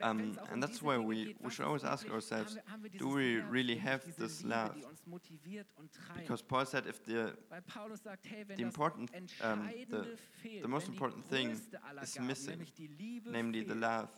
[0.00, 2.82] Um, auch um and that's why we- we should always ask ourselves, haben wir, haben
[2.84, 4.72] wir do we really have this love?
[4.76, 6.20] die uns motiviert und treibt?
[6.20, 9.10] Because Paul said if the Weil Paulus sagt, hey, wenn the important,
[9.42, 10.16] um, the-
[10.62, 14.08] the most important thing is missing, nämlich die Liebe namely the love,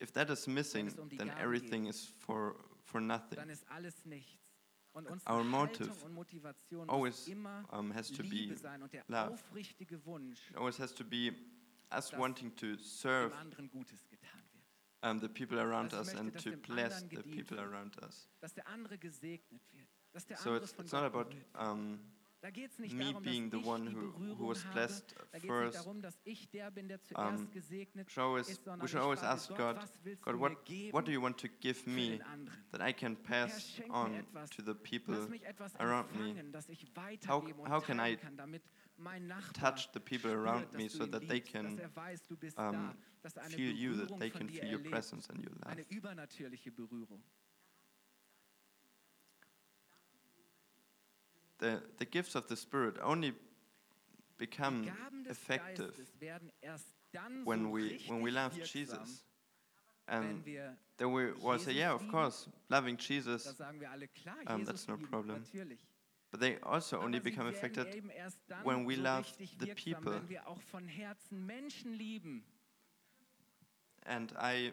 [0.00, 3.36] if that is missing, um then everything is for for nothing.
[3.36, 3.94] dann ist alles.
[4.92, 5.92] Und Our motive
[6.88, 9.38] always immer um, has to Liebe be sein und der love.
[10.04, 11.32] Wunsch, It always has to be
[11.92, 13.32] us wanting to serve
[13.70, 14.64] Gutes getan wird.
[15.02, 18.28] um, the people around us and to bless the people around us.
[18.40, 18.66] Dass der
[19.72, 19.88] wird.
[20.12, 22.00] Dass der So it's, it's not about um,
[22.42, 25.42] Da geht es nicht me being the one who, who was blessed Da geht es
[25.42, 25.78] nicht first.
[25.78, 29.48] darum, dass ich der bin, der zuerst Um, We should always, we should always ask
[29.54, 29.78] God,
[30.22, 30.52] God, what,
[30.92, 32.18] what do you want to give me
[32.72, 34.24] that I can pass on
[34.56, 35.28] to the people
[35.78, 36.30] around me?
[36.30, 38.62] empfangen, dass ich weitergeben und how can I kann, damit
[38.96, 42.58] mein Nachbar touch the people around me so that they can er weiß, du bist
[42.58, 45.76] um, da, dass eine feel you, that they can feel your presence and your love.
[51.60, 53.34] The, the gifts of the Spirit only
[54.38, 54.90] become
[55.28, 59.24] effective Geistes werden erst dann when we, when we love Jesus.
[60.06, 60.42] And
[60.96, 64.88] then we will say, yeah, of course, loving Jesus, sagen wir alle, klar, um, that's
[64.88, 65.44] no problem.
[66.30, 69.26] but they also only become werden effective eben erst dann when we love
[69.58, 70.12] the people.
[70.12, 72.42] wenn wir auch von Herzen Menschen lieben.
[74.06, 74.72] And I,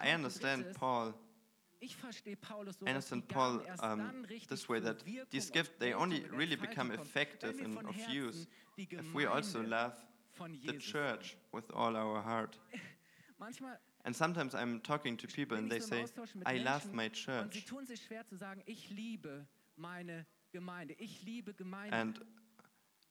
[0.00, 0.74] I understand.
[0.74, 1.14] Paul.
[1.80, 5.50] Ich verstehe Paulus so, I dass die understand Gaben Paul um, this way that these
[5.50, 9.94] gifts they only really become effective and of use if we also love
[10.64, 12.58] the church with all our heart.
[14.06, 16.06] And sometimes I'm talking to people and they say,
[16.46, 17.66] I love my church.
[17.66, 21.92] tun sich schwer zu sagen, ich liebe meine Gemeinde, ich liebe Gemeinde.
[21.96, 22.20] And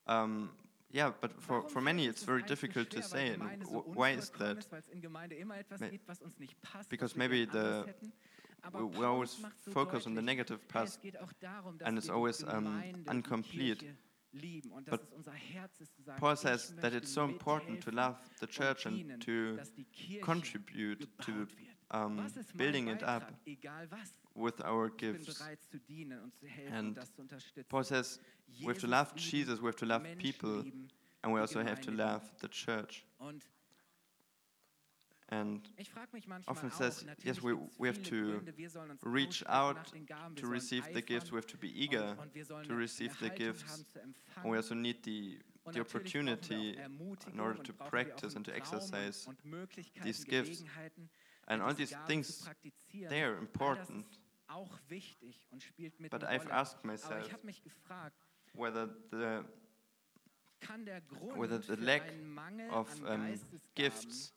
[0.08, 0.50] um,
[0.94, 3.28] yeah, but for, for many it's very das eigentlich so difficult to say.
[3.28, 4.58] And Gemeinde so wh- why is that?
[4.58, 7.46] ist, weil es in Gemeinde immer etwas May- gibt, was uns nicht passt, because maybe
[7.52, 7.84] the-
[8.74, 12.10] we- always focus on the negative hey, part es geht auch darum, dass and it's
[12.10, 13.78] always, um, incomplete.
[13.86, 13.98] Kirche
[14.32, 17.24] lieben und dass But es unser Herz ist zu sagen, Paul says that it's so
[17.24, 21.32] important to love the church and to dass die Kirche contribute to
[21.94, 23.32] um, Was ist mein building it up
[24.36, 25.40] with our gifts.
[25.40, 27.70] bereit zu dienen und zu helfen And und das zu unterstützen.
[27.70, 28.20] Paul says
[28.62, 30.66] we have to love Jesus, we have to love people,
[31.22, 33.06] and we also have to love the church.
[35.28, 38.92] And ich frage mich manchmal often says, yes, we, we have to Gründe, wir sollen
[38.92, 41.68] uns reach out nach den Gaben, wir to receive the gifts, we have to be
[41.68, 43.86] eager und, und wir sollen to receive the gifts,
[44.36, 46.78] and we also need the, the natürlich brauchen wir opportunity
[47.34, 49.28] in order to brauchen wir auch practice and to exercise
[50.04, 50.64] these gifts.
[51.48, 52.48] And all these things,
[52.92, 54.06] they are important.
[54.06, 58.16] ist auch wichtig und spielt mit But I've asked myself ich habe mich gefragt,
[58.54, 59.44] whether the
[60.60, 62.04] kann der Grund whether the lack
[62.72, 63.40] of um,
[63.76, 64.34] gifts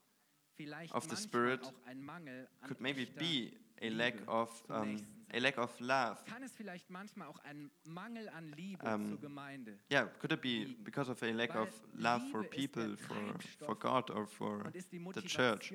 [0.93, 4.97] of the Spirit auch ein Mangel an could maybe be a lack of um,
[5.33, 6.17] a lack of love.
[6.27, 9.19] Kann es vielleicht manchmal auch ein Mangel an Liebe Um,
[9.91, 13.17] Yeah, could it be because of a lack of love for people, for
[13.65, 15.73] for God, or for und ist die the church?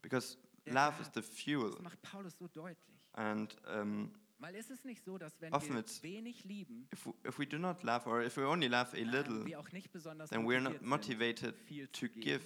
[0.00, 3.08] Because love is the fuel, Das macht Paulus so deutlich.
[3.14, 7.06] and um, Weil ist es nicht so, dass wenn Often wir it's- wenig lieben, if
[7.06, 9.58] we, if we do not love, or if we only love a ähm, little, wir
[9.60, 11.54] auch nicht besonders then we're not motivated
[11.92, 12.40] to give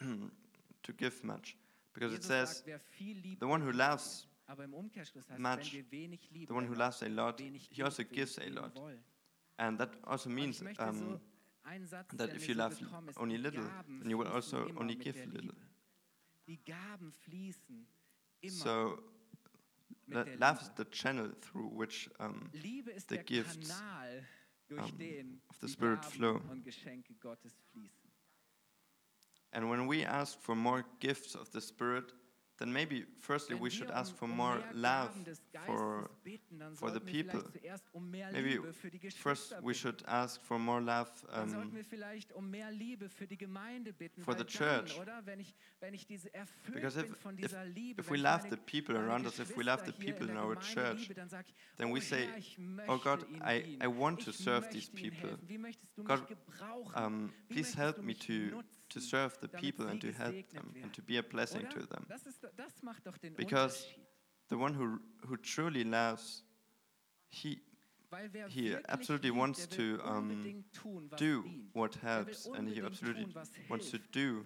[0.86, 1.56] to give much.
[1.92, 5.40] Because it says, sagt, wer viel liebt, the one who loves Aber im Umkehrschluss heißt,
[5.40, 8.48] much, wenn wir wenig lieben, the one who loves a lot, he also gives a
[8.48, 8.72] lot.
[9.58, 11.20] And that also means um, so
[11.64, 12.76] einen Satz, that if you love
[13.16, 13.64] only little,
[14.00, 15.42] then you will also only give little.
[15.42, 15.56] Liebe.
[16.46, 17.88] Die Gaben fließen
[18.40, 19.02] immer So
[20.06, 22.48] mit lo- der love is the channel through which um,
[23.08, 23.70] the gifts,
[24.70, 24.92] um, of
[25.60, 26.40] the Spirit flow.
[29.56, 32.12] And when we ask for more gifts of the Spirit,
[32.58, 35.10] then maybe firstly we should ask for more love
[35.66, 36.10] for
[36.78, 37.40] for the people.
[38.32, 38.56] Maybe
[39.22, 41.10] first we should ask for more love
[41.42, 41.70] um,
[44.24, 44.96] for the church.
[46.72, 47.10] Because if-
[47.44, 47.52] if-
[47.98, 51.08] if we love the people around us, if we love the people in our church,
[51.76, 52.26] then we say,
[52.88, 55.36] "Oh God, I- I want to serve these people.
[56.06, 56.20] God,
[56.94, 61.02] um, please help me to, to serve the people and to help them and to
[61.02, 62.06] be a blessing to them.
[62.08, 63.86] Das, ist, das macht doch den Because
[64.48, 66.42] The one who, who truly loves,
[67.28, 67.58] he,
[68.48, 73.26] he absolutely wants to um, unbedingt tun, was do what helps and he absolutely
[73.68, 74.44] wants to do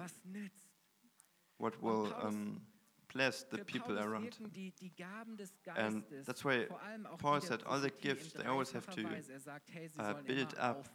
[1.59, 2.63] what will um,
[3.13, 4.51] bless the people around him.
[4.51, 8.33] die, die Gaben des And that's why vor allem auch Paul said all the gifts,
[8.33, 9.03] they always have to.
[9.03, 10.89] Er sagt, hey, sie uh, build up.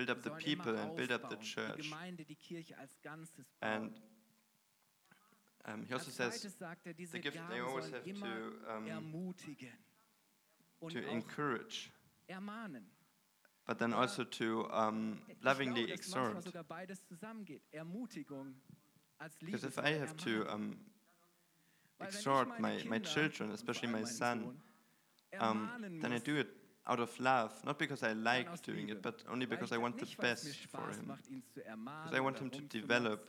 [0.00, 1.76] Build up the people and build up the church.
[1.76, 4.00] Gemeinde, die Kirche als Ganzes And
[5.66, 9.44] um, he also says er, the gift they always have to, um,
[10.88, 11.92] to encourage,
[13.66, 16.44] but then also to um, lovingly glaube, dass manchmal exhort.
[16.44, 17.62] sogar beides zusammengeht.
[17.70, 18.54] Ermutigung
[19.18, 19.52] als Liebe.
[19.52, 20.78] Because if I have to um,
[22.00, 24.58] exhort my, my children, especially my son,
[25.38, 25.68] um,
[26.00, 28.92] then I do it out of love, not because I like doing Liebe.
[28.92, 31.12] it, but only because I want the best for him.
[32.04, 33.28] Because I want him to develop.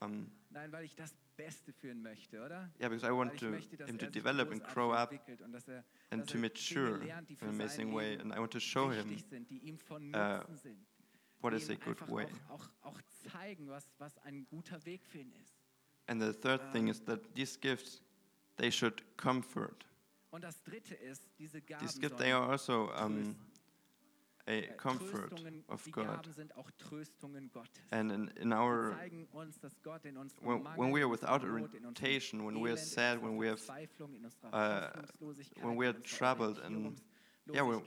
[0.00, 2.68] Um, Nein, weil ich das Beste für ihn möchte, oder?
[2.78, 5.12] yeah, because I want to, möchte, him to er develop and grow up
[5.44, 8.18] und dass er, and to er mature lernt, in an amazing way.
[8.18, 10.42] And I want to show him sind, die ihm von uh,
[11.40, 12.26] what a good way.
[12.48, 13.00] Auch, auch, auch
[13.32, 15.54] zeigen, was, was ein guter Weg für ihn ist.
[16.06, 18.02] And the third thing is that these gifts,
[18.56, 19.84] they should comfort.
[20.32, 23.36] Und das Dritte ist, diese Gaben These gifts, they are also um,
[24.46, 25.30] a Äh, comfort
[25.68, 26.26] of God.
[26.34, 26.70] Sind auch
[27.90, 28.96] And in, in our
[29.32, 32.44] uns, dass Gott in unserem when, when we are without unserer Not, in unserem orientation,
[32.46, 33.60] when we are sad, when we have
[34.52, 34.90] uh,
[35.62, 37.00] when we are troubled and-
[37.52, 37.84] yeah, when-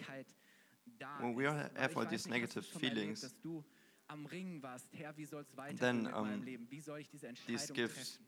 [1.20, 3.66] when we have all these nicht, hast du negative schon mal erlebt, feelings, dass du
[4.08, 6.70] am Ringen warst, Herr, wie soll es weitergehen then, um, Leben?
[6.70, 8.20] Wie soll ich diese these gifts,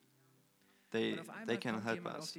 [0.89, 2.33] they Und auf einmal they can help us.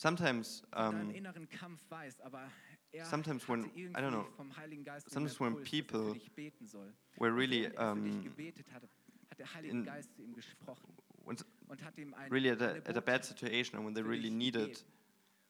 [0.00, 2.50] Sometimes, um, inneren Kampf weiß, aber
[2.90, 6.32] er sometimes when- I don't know, vom Heiligen Geist den sometimes when er people dich
[6.32, 6.90] beten soll.
[7.18, 8.88] we're really er um, gebetet hatte,
[9.28, 12.50] hat der Heilige in- Geist zu ihm gesprochen when s- und hat ihm ein, really
[12.50, 14.82] at a, at a bad situation and when they really needed,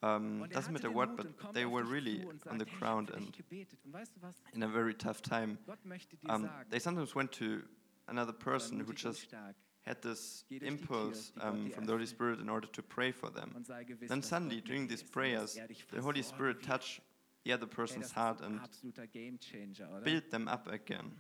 [0.03, 3.15] um, doesn't matter what, but they were really on the sagt, hey, ich ground hab
[3.15, 3.85] für dich and gebetet.
[3.85, 4.35] Und weißt du was?
[4.53, 5.59] in a very tough time.
[5.65, 7.61] Gott möchte dir Um, they sometimes went to
[8.07, 9.29] another person who just
[9.91, 12.07] had this Geh durch die Tür, impulse um, from the Holy.
[12.07, 13.53] Spirit in order to pray for them.
[13.55, 16.63] und sei gewiss, Then suddenly, during these ist und dass prayers, er the Holy Spirit
[16.63, 17.03] touched
[17.45, 18.61] the other person's heart and
[20.05, 21.13] built them up again.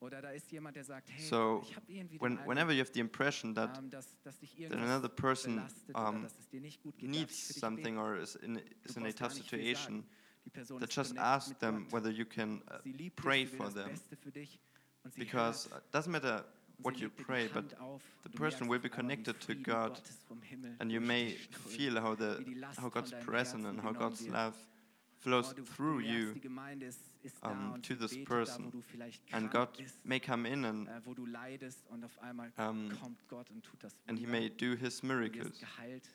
[0.00, 2.80] Oder da ist jemand, der sagt, hey, So, ich habe irgendwie den When, whenever you
[2.80, 6.60] have the impression that ähm, dass, dass dich that another person um, dass es dir
[6.60, 10.04] nicht gut geht, darf ich needs something or is in, is in a tough situation.
[10.80, 12.78] That just ask them whether you can uh,
[13.14, 13.90] pray dich, sie will for them.
[13.90, 14.58] Beste für dich
[15.04, 16.46] und sie Because it doesn't matter
[16.84, 17.70] what you legt dir die pray, but
[18.22, 21.00] the person will be auf einmal, wie connected to God, Gottes vom Himmel and you
[21.00, 21.36] may
[21.68, 24.54] feel how, the, wie die Last how God's presence and how God's love
[25.20, 28.64] flows through you die Gemeinde ist, ist um, to this person.
[28.64, 29.68] da, wo du vielleicht and God
[30.04, 33.62] may come in and, äh, wo du leidest und auf einmal um, kommt Gott und
[33.64, 35.58] tut das and He may do His miracles.
[35.60, 36.08] geheilt.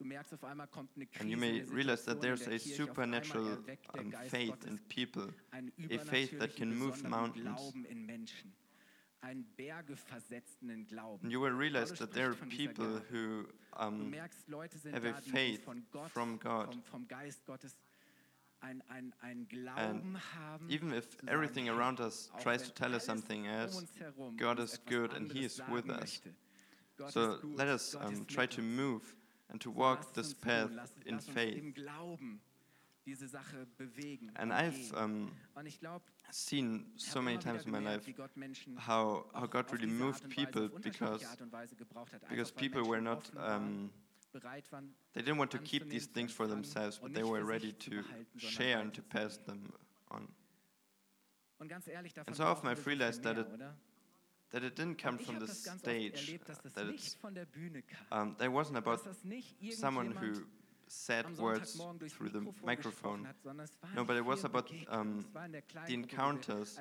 [0.00, 2.84] Du merkst auf einmal kommt eine Krise, And you may realize that there's a Kirche,
[2.84, 3.58] auf einmal supernatural
[3.98, 7.74] um, faith in people, a faith that can move mountains.
[11.30, 13.44] You will realize that there are spricht von dieser people who
[13.76, 15.62] um, merkst, Leute sind have a faith
[16.12, 16.74] from God.
[20.34, 20.68] Haben.
[20.68, 23.84] even if everything around us tries to tell us something um else,
[24.36, 26.20] God is good and He is with us.
[27.08, 29.16] So let us um, try to move
[29.50, 30.70] and to walk this path
[31.06, 31.62] in faith.
[33.06, 34.30] Diese Sache bewegen.
[34.36, 38.36] And I've um, und ich glaube, seen so many times in my life wie Gott
[38.36, 42.12] Menschen how, how God really moved Art und Weise, people because, Art und Weise gebraucht
[42.12, 42.28] hat.
[42.28, 43.90] because people were not, um,
[45.12, 48.02] they didn't want to keep these things for themselves, but they were ready to
[48.36, 49.72] share and to pass them
[50.10, 50.28] on.
[51.58, 53.46] Und ganz ehrlich, davon And so often I've wir so viel realized that it-
[54.50, 57.34] that it didn't come from the das ganz oft stage, erlebt, that nicht it's von
[57.34, 58.30] der Bühne kam.
[58.30, 60.44] um, wasn't about dass das nicht someone who
[60.90, 63.22] said words through the microphone.
[63.22, 65.62] gesprochen hat, sondern es waren No, but it was about, um, Es war in der
[65.62, 66.78] the Kleingruppe, wo wir encounters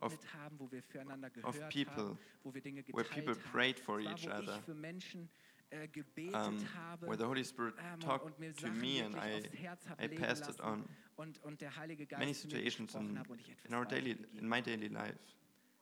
[0.00, 3.98] of- haben, wo wir füreinander of people, haben, wo wir Dinge where people prayed for
[4.00, 5.28] each other, ich für Menschen
[5.70, 5.88] äh,
[6.32, 6.60] um,
[7.00, 10.48] where the Holy Spirit ähm, talked to me and I, aufs Herz hab I passed
[10.48, 10.84] it on.
[11.16, 14.16] und, und der Heilige Geist Many situations in, hat und ich etwas in our daily,
[14.34, 15.18] in my daily life.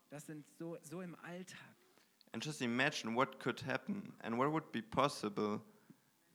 [0.09, 1.59] Das sind so, so im Alltag.
[2.33, 5.61] And just imagine what could happen and what would be possible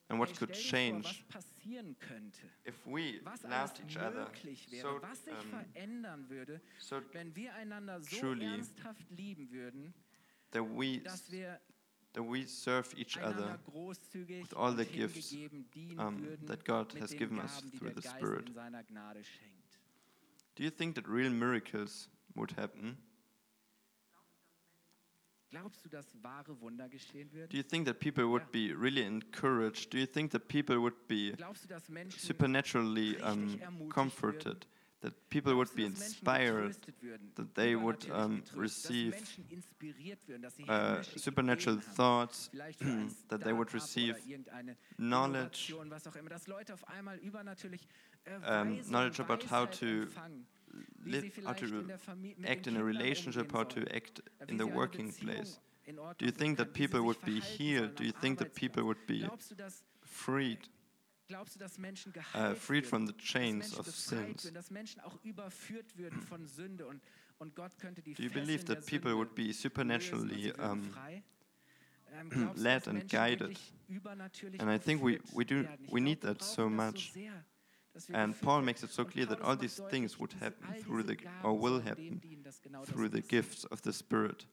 [0.10, 4.28] and what could stell dir vor, change was passieren könnte, if we loved each other
[4.82, 5.66] so, um,
[6.80, 7.51] so wenn wir
[8.03, 9.93] so truly ernsthaft lieben würden,
[10.51, 11.01] that we
[12.14, 15.36] that we serve each other with all the gifts,
[15.97, 18.47] um, that God has given us through the Spirit.
[18.47, 19.80] in seiner Gnade schenkt.
[20.56, 22.97] Do you think that real miracles would happen?
[25.56, 29.93] Glaubst du, dass wahre Wunder geschehen Do you think that people would be really encouraged?
[29.93, 34.68] Do you think that people would be Glaubst du, dass Menschen supernaturally um, comforted?
[34.99, 36.78] That people would be du, dass Menschen inspired?
[37.36, 43.41] that they would, um, receive, dass würden, dass Uh, supernatural thoughts, vielleicht für ein that
[43.41, 44.18] they would receive
[44.97, 47.88] knowledge, was auch immer, dass Leute auf einmal übernatürlich
[48.26, 50.55] äh, um, knowledge about how to empfangen, wie sie
[51.05, 54.57] live, how to in der Familie mit act in a relationship, how to act in
[54.57, 55.59] the working place.
[56.18, 57.95] Do you think that können, wie sie people would be healed?
[57.99, 60.70] Do you think that people would be Glaubst du, dass freed,
[61.28, 64.43] Glaubst du, dass Menschen uh, freed from the chains of sins?
[64.45, 67.01] würden, dass Menschen auch überführt würden von Sünde und,
[67.39, 70.91] und Gott könnte die Do you believe that people would be supernaturally um?
[72.22, 73.59] Ähm, led and guided?
[74.59, 77.13] And I think we- we do- we need that so much.
[77.96, 80.74] Sehr, dass wir And Paul makes it so clear that all these things would happen
[80.84, 84.48] through the or will happen dienen, dass genau das through the gifts of the Spirit,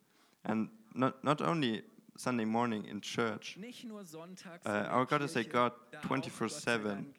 [0.44, 1.82] and not not only
[2.16, 3.56] Sunday morning in church.
[3.56, 5.72] Nicht nur sonntags Uh, our God is a God
[6.02, 6.38] 24/7.
[6.38, 7.14] Gott sei Dank.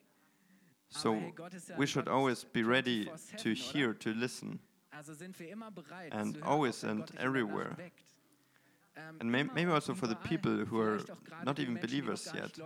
[0.90, 3.10] So hey, Gott ist ja we should always be ready
[3.42, 4.60] to hear, to listen.
[4.92, 7.78] Also sind wir immer bereit And always and Gott dich in der Nacht everywhere.
[8.96, 11.74] Ähm, And may- maybe also for the people who are Vielleicht auch gerade not even
[11.74, 12.58] Menschen, die noch believers yet.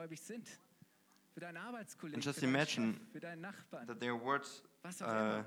[1.40, 5.46] And just imagine Chef, für deinen Nachbarn, That their words, uh, immer.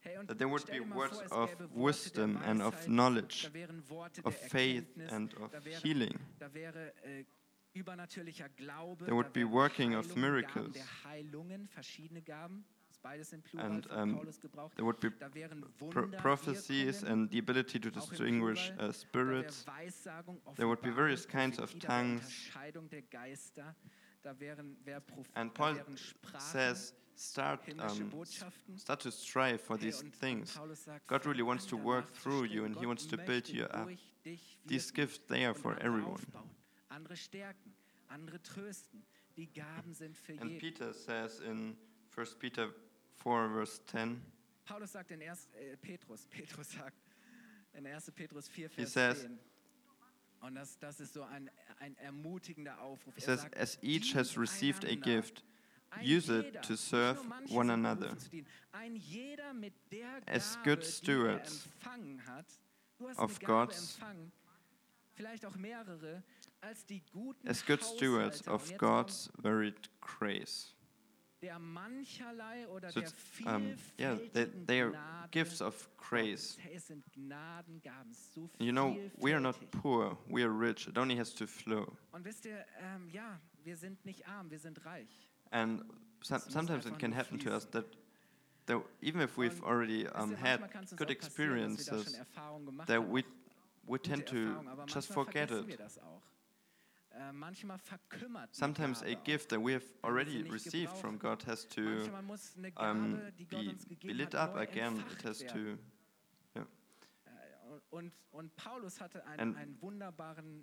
[0.00, 3.42] Hey, und that there would be words of gäbe Worte der wisdom and of knowledge,
[3.48, 6.18] da wären Worte of faith and of healing.
[6.40, 7.24] Äh,
[8.56, 10.72] Glaube, There would be working of miracles.
[10.72, 14.18] der Heilungen, verschiedene Gaben, ist beides im Plural And um,
[14.76, 19.64] there would be pro- prophecies and the ability to distinguish uh, spirits.
[19.66, 22.50] Da wäre Weissagung, There would be various kinds of Prophetie, da wäre tongues.
[24.26, 25.84] Unterscheidung der Geister, da wären, wär Proph And Paul
[26.38, 28.24] says, start, um,
[28.76, 30.58] start to strive for these things.
[31.06, 33.88] God really wants to work through you and He wants to build you up.
[34.66, 36.14] These gifts, they are for everyone.
[36.14, 36.50] aufbauen,
[36.88, 37.74] andere stärken,
[38.08, 39.04] andere trösten.
[39.36, 40.58] Die Gaben sind für And.
[40.58, 41.76] Peter says in
[42.16, 42.70] 1 Peter
[43.22, 44.20] 4, verse 10,
[44.64, 45.48] Paulus sagt in 1.
[45.54, 46.96] Äh, Petrus, Petrus sagt
[47.74, 48.10] in 1.
[48.12, 49.38] Petrus 4, He Vers says- 10.
[50.46, 53.14] Und das, das ist so ein, ein ermutigender Aufruf.
[53.16, 55.42] Er says, As each has received a gift,
[56.00, 57.18] use it to serve
[57.50, 58.06] one another.
[58.06, 58.46] berufen zu dienen.
[58.70, 61.68] Ein jeder mit der As good stewards
[62.26, 62.46] hat.
[63.18, 64.32] Of God's- empfangen,
[65.14, 66.22] vielleicht auch mehrere,
[66.60, 70.74] als die guten as good stewards of God's varied grace.
[70.74, 73.02] kommt der mancherlei oder So
[73.46, 74.92] um, yeah, they, they are
[75.30, 76.56] gifts of grace.
[76.56, 76.58] Gottes.
[76.64, 80.88] Hey, es sind Gnadengaben, so you know, we are not poor, we are rich.
[80.88, 81.92] It only has to flow.
[82.12, 82.64] Und wisst ihr,
[83.12, 85.28] ja, wir sind nicht arm, wir sind reich.
[85.50, 85.82] And
[86.30, 87.84] muss sometimes it can happen to us that,
[88.66, 91.92] that even if we've already um, had manchmal kann's uns good auch passieren, dass wir
[91.92, 93.24] da schon experiences, that we,
[93.86, 94.54] we tend to
[94.86, 95.78] just forget it.
[98.52, 101.18] Sometimes a gift that we have already received from.
[101.18, 105.02] God has to Manchmal muss eine um, Gabe, die Gott be, be lit up again.
[105.12, 105.58] It has to.
[105.58, 105.76] Äh,
[107.90, 110.60] Und, und Paulus hatte einen, And wunderbaren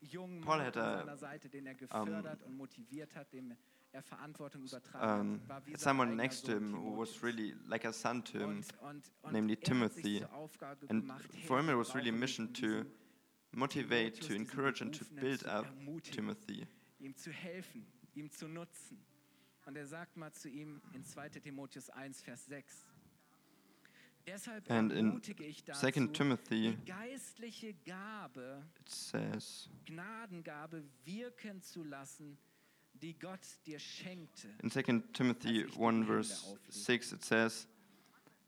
[0.00, 3.54] jungen Paul had a, seiner Seite, den er gefördert und motiviert hat, dem
[3.92, 5.48] er Verantwortung übertragen Um, hat.
[5.48, 8.64] War wie sein someone next to him who was really like a son to him.
[9.30, 10.24] Namely er Timothy.
[10.88, 11.10] And
[11.46, 12.84] for him, it was really a mission to
[13.52, 15.66] motivate, to encourage, and to build up
[16.02, 16.66] Timothy.
[17.00, 18.98] Ihm zu helfen, ihm zu nutzen.
[19.66, 21.28] Und er sagt mal zu ihm in 2.
[21.40, 22.86] Timotheus 1, Vers 6.
[24.26, 32.36] Deshalb and in 2 Timothy, geistliche Gabe, it says, Gnadengabe wirken zu lassen,
[32.92, 34.48] die Gott dir schenkte.
[34.62, 34.82] In 2
[35.12, 37.66] Timothy 1, verse 6, it says,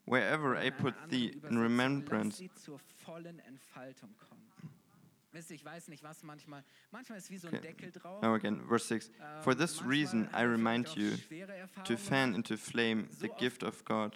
[0.05, 2.42] Wherever I put thee in remembrance,
[8.22, 9.11] now again, verse 6.
[9.43, 11.16] For this reason, I remind you
[11.85, 14.14] to fan into flame the gift of God,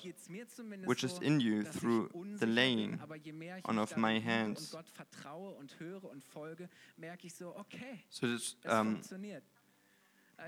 [0.85, 2.99] which is in you through the laying
[3.65, 4.75] on of my hands.
[8.11, 9.01] So this, um,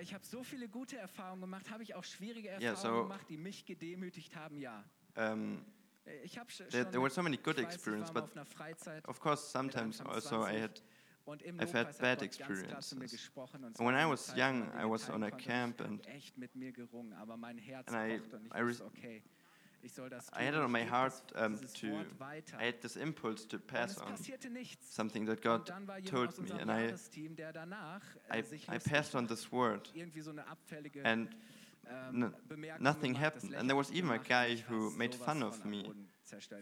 [0.03, 3.27] Ich habe so viele gute Erfahrungen gemacht, habe ich auch schwierige Erfahrungen yeah, so, gemacht,
[3.31, 4.85] die mich gedemütigt haben, ja.
[5.17, 5.65] Um,
[6.71, 8.29] there, there were so many good experiences, but
[9.07, 10.81] of course, sometimes also I had
[11.61, 12.95] I've had bad experiences.
[13.79, 16.01] And when I was young, I was on a camp and,
[17.87, 18.19] and I,
[18.53, 18.63] I,
[20.33, 22.05] I had it on my heart um, to,
[22.59, 24.15] I had this impulse to pass on
[24.81, 25.71] something that God
[26.07, 26.51] told me.
[26.59, 26.95] And I,
[28.31, 29.89] I, I passed on this word.
[31.05, 31.29] And
[32.81, 33.55] nothing happened.
[33.57, 35.91] And there was even a guy who made fun of me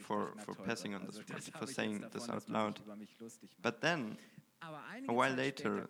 [0.00, 1.20] for, for passing on this,
[1.58, 2.80] for saying this out loud.
[3.62, 4.16] But then,
[5.08, 5.88] a while later,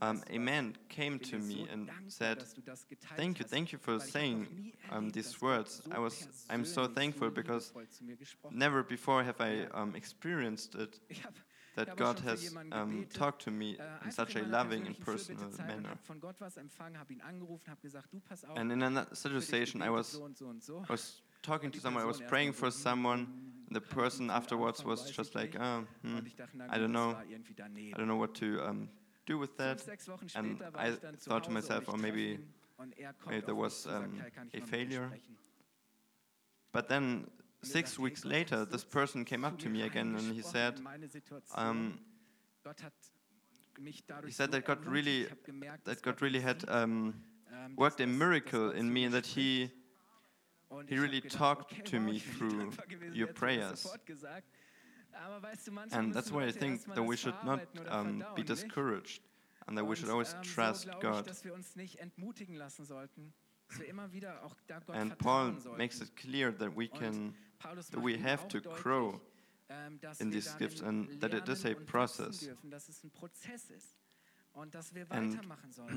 [0.00, 2.44] um, a man came to me and said,
[3.16, 5.82] "Thank you, thank you for saying um, these words.
[5.90, 7.72] I was, I'm so thankful because
[8.50, 11.00] never before have I um, experienced it."
[11.76, 15.98] that God has um, talked to me in such a loving and personal manner.
[18.56, 20.18] And in another situation, I was,
[20.88, 23.28] I was talking to someone, I was praying for someone,
[23.68, 26.18] and the person afterwards was just like, oh, hmm,
[26.70, 27.14] I don't know,
[27.94, 28.88] I don't know what to um,
[29.26, 29.82] do with that.
[30.34, 32.38] And I thought to myself, or maybe,
[33.28, 34.22] maybe there was um,
[34.54, 35.10] a failure.
[36.72, 37.26] But then
[37.62, 40.80] six weeks later, this person came up to me again and he said,
[41.54, 41.98] um,
[44.24, 45.26] he said that God really,
[45.84, 47.14] that God really had um,
[47.76, 49.70] worked a miracle in me, and that he,
[50.88, 52.72] he really talked to me through
[53.12, 53.86] your prayers.
[55.92, 59.20] And that's why I think that we should not um, be discouraged,
[59.66, 61.30] and that we should always trust God.
[64.92, 67.34] And Paul makes it clear that we can
[68.00, 69.20] we have to grow
[70.20, 72.48] in these gifts and that it is a process.
[75.10, 75.38] And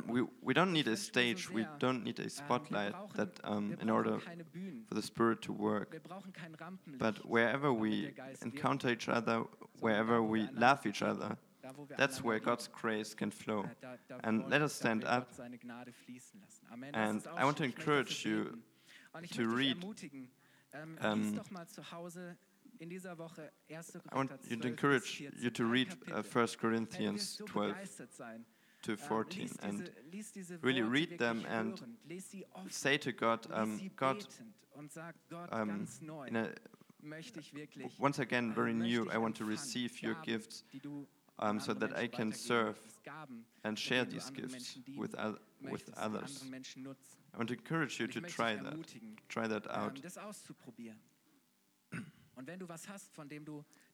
[0.06, 4.20] we, we don't need a stage, we don't need a spotlight that um, in order
[4.20, 6.02] for the Spirit to work.
[6.98, 9.44] But wherever we encounter each other,
[9.80, 11.38] wherever we love each other,
[11.98, 13.66] that's where God's grace can flow.
[14.24, 15.32] And let us stand up.
[16.94, 18.58] And I want to encourage you
[19.32, 19.78] to read
[20.74, 21.40] um,
[24.12, 27.76] I want you to encourage you to read uh, 1 Corinthians 12
[28.84, 29.90] to 14 and
[30.62, 31.82] really read them and
[32.70, 34.26] say to God, um, God,
[35.52, 35.88] um,
[36.36, 36.50] a,
[37.98, 40.64] once again, very new, I want to receive your gifts
[41.40, 42.78] um, so that I can serve
[43.64, 45.16] and share these gifts with,
[45.70, 46.46] with others.
[47.34, 48.74] I want to encourage you to try that.
[49.28, 50.00] Try that out.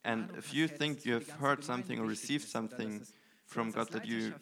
[0.04, 3.02] and if you think you have heard something or received something
[3.46, 4.34] from God that you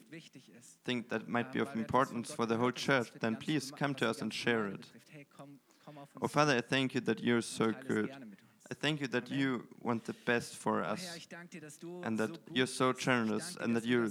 [0.86, 4.22] think that might be of importance for the whole church, then please come to us
[4.22, 4.86] and share it.
[6.22, 8.10] Oh, Father, I thank you that you're so good.
[8.72, 11.20] I thank you that you want the best for us
[12.04, 14.10] and that you're so generous and that you're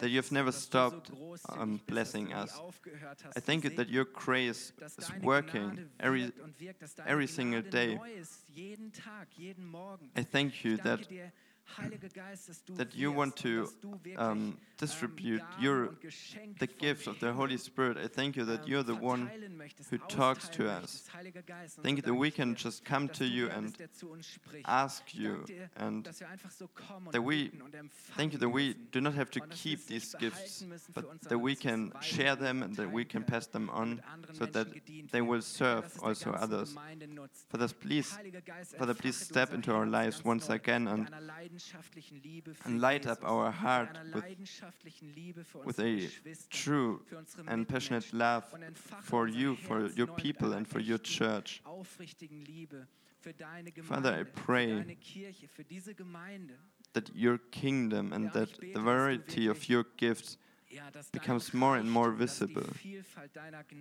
[0.00, 1.10] that you've never stopped
[1.48, 2.58] um, blessing us.
[3.36, 6.32] I thank you that your grace is working every,
[7.06, 7.98] every single day.
[10.16, 11.00] I thank you that
[12.76, 13.68] that you want to
[14.16, 15.94] um, distribute your,
[16.58, 17.96] the gift of the Holy Spirit.
[17.98, 19.30] I thank you that you're the one
[19.90, 21.04] who talks to us.
[21.82, 23.76] Thank you that we can just come to you and
[24.64, 25.44] ask you,
[25.76, 26.08] and
[27.12, 27.50] that we
[28.16, 30.64] thank you that we do not have to keep these gifts,
[30.94, 34.00] but that we can share them and that we can pass them on,
[34.32, 34.68] so that
[35.12, 36.76] they will serve also others.
[37.48, 38.16] Father, please,
[38.78, 41.08] Father, please step into our lives once again and
[42.64, 44.24] and light up our heart with,
[45.64, 46.08] with a
[46.50, 47.00] true
[47.46, 48.44] and passionate love
[49.02, 51.62] for you, for your people, and for your church.
[53.82, 54.84] Father, I pray
[56.92, 60.36] that your kingdom and that the variety of your gifts
[61.12, 62.66] becomes more and more visible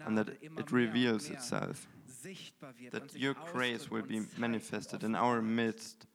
[0.05, 1.87] and that it reveals itself,
[2.91, 6.05] that your grace will be manifested in our midst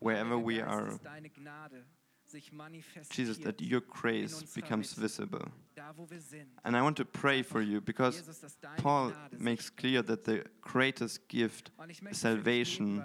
[0.00, 0.86] wherever we are.
[0.86, 1.84] dass deine Gnade
[2.26, 3.16] sich manifestiert.
[3.16, 5.50] Jesus, that your grace becomes visible.
[5.74, 6.48] da, wo wir sind.
[6.62, 10.24] And I want to pray for you because Jesus, dass deine Paul makes clear that
[10.24, 13.04] the greatest gift Und ich möchte is für dich beten, salvation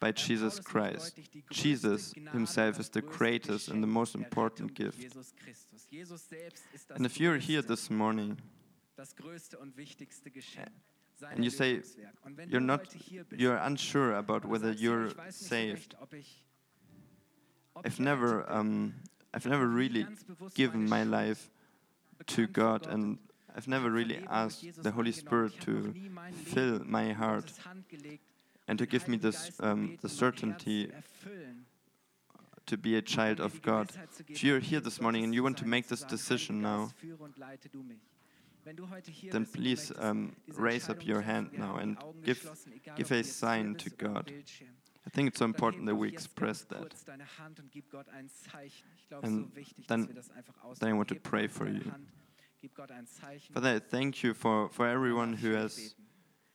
[0.00, 1.16] by Jesus Christ.
[1.16, 4.98] deutlich, die größte Jesus himself is the greatest and the most important gift.
[4.98, 5.86] Jesus Christus.
[5.88, 8.36] Jesus selbst ist das And if you're here this morning
[11.32, 11.82] and you say
[12.48, 12.82] you're not
[13.36, 15.94] you're unsure about whether you're saved,
[17.84, 18.94] I've never um
[19.32, 20.06] I've never really
[20.54, 21.50] given my life
[22.26, 23.18] to God and
[23.56, 25.12] I've never really asked the Holy.
[25.12, 25.94] Spirit to
[26.44, 27.52] fill my heart
[28.66, 30.90] and to give me this um, the certainty
[32.66, 33.90] to be a child of God.
[34.28, 36.90] If you're here this morning and you want to make this decision now,
[38.64, 42.40] then bist und du please um, raise up your hand now and give
[42.96, 44.30] give a sign to God.
[45.06, 46.80] I think it's so important that we express that.
[46.80, 48.88] kurz deine Hand und gib Gott ein Zeichen.
[48.96, 51.84] Ich glaube, And then- dass wir das einfach then I want to pray for you.
[51.90, 52.08] Hand,
[52.60, 53.52] gib Gott ein Zeichen.
[53.52, 55.94] Father, I thank you for, for everyone who has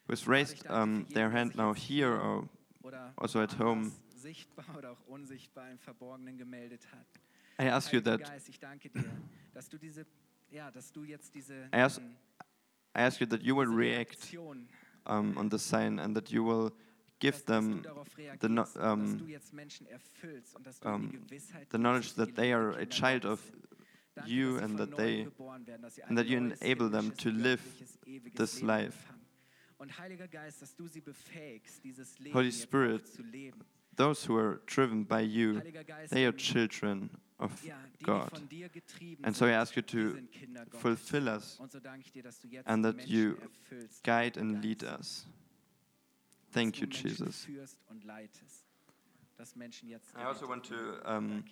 [0.08, 2.50] who has raised um, their hand now here or
[3.18, 3.92] also at home.
[4.16, 7.08] sichtbar oder auch unsichtbar im Verborgenen gemeldet hat.
[7.60, 8.22] I ask you that
[10.52, 12.02] Geist, ich danke dir, dass du diese, ja, dass du jetzt diese, I ask-
[12.96, 14.34] I ask you that you will react
[15.06, 16.72] um, on the sign and that you will
[17.20, 20.88] give dass, dass du them the, no, um, du jetzt Menschen erfüllst und dass du
[20.90, 21.28] ihnen die um,
[21.72, 23.40] the knowledge that they are a child of
[24.26, 27.62] you and that they geboren werden, dass sie and that you enable them to live
[28.36, 28.98] this life.
[28.98, 29.20] empfangen.
[29.78, 33.62] Und Heiliger Geist, dass du sie befähigst, dieses Leben Holy Spirit, auch zu leben.
[33.96, 35.62] those who are driven by you,
[36.10, 37.10] they are children
[37.40, 38.30] of ja, die, die God.
[38.30, 40.82] von dir getrieben And so I ask you to sind Kinder Gottes.
[40.82, 43.36] fulfill us, Und so danke ich dir, dass du jetzt and that you
[44.04, 45.26] guide and lead us.
[46.52, 47.46] Thank you, Jesus.
[47.46, 48.66] führst und leitest,
[49.38, 50.76] dass Menschen jetzt I also want to
[51.08, 51.44] um,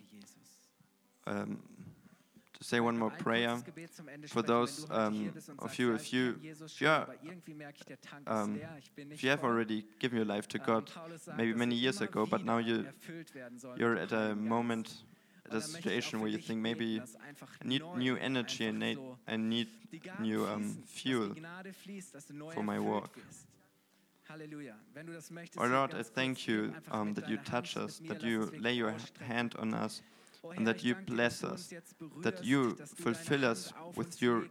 [1.28, 1.60] um,
[2.54, 3.50] to say one more prayer.
[3.52, 6.34] kurzes Gebet zum Ende for those, wenn du heute hier um, of you, if you-
[6.42, 9.12] Jesus if you are, aber irgendwie merke ich, der Tank um, ist leer, ich bin
[9.12, 10.92] If you have already given your life to Ähm, God,
[11.38, 15.06] maybe many years ago, but now you erfüllt werden sollen you're at a moment,
[15.48, 17.04] at Und a dann möchte ich auch situation where you think maybe
[17.64, 19.70] I need new energy and need, I need
[20.20, 21.34] new um, fuel.
[21.34, 23.04] die Gnade fließt, dass du neu for my work.
[23.04, 23.16] walk.
[23.18, 23.48] wirst.
[24.30, 24.76] Halleluja.
[24.94, 28.22] Wenn du das möchtest, Oh Lord, I thank you um, that you touch us, that
[28.24, 28.94] you lay your
[29.28, 30.04] hand on us,
[30.44, 34.44] Oh and that you bless dass du uns us, that you fulfill us with your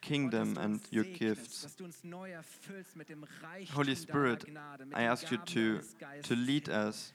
[0.00, 1.62] kingdom and your gifts.
[1.62, 4.46] Dass du uns neu erfüllst mit dem Reichtum Holy Spirit,
[4.94, 5.80] I ask you to,
[6.22, 7.12] to lead us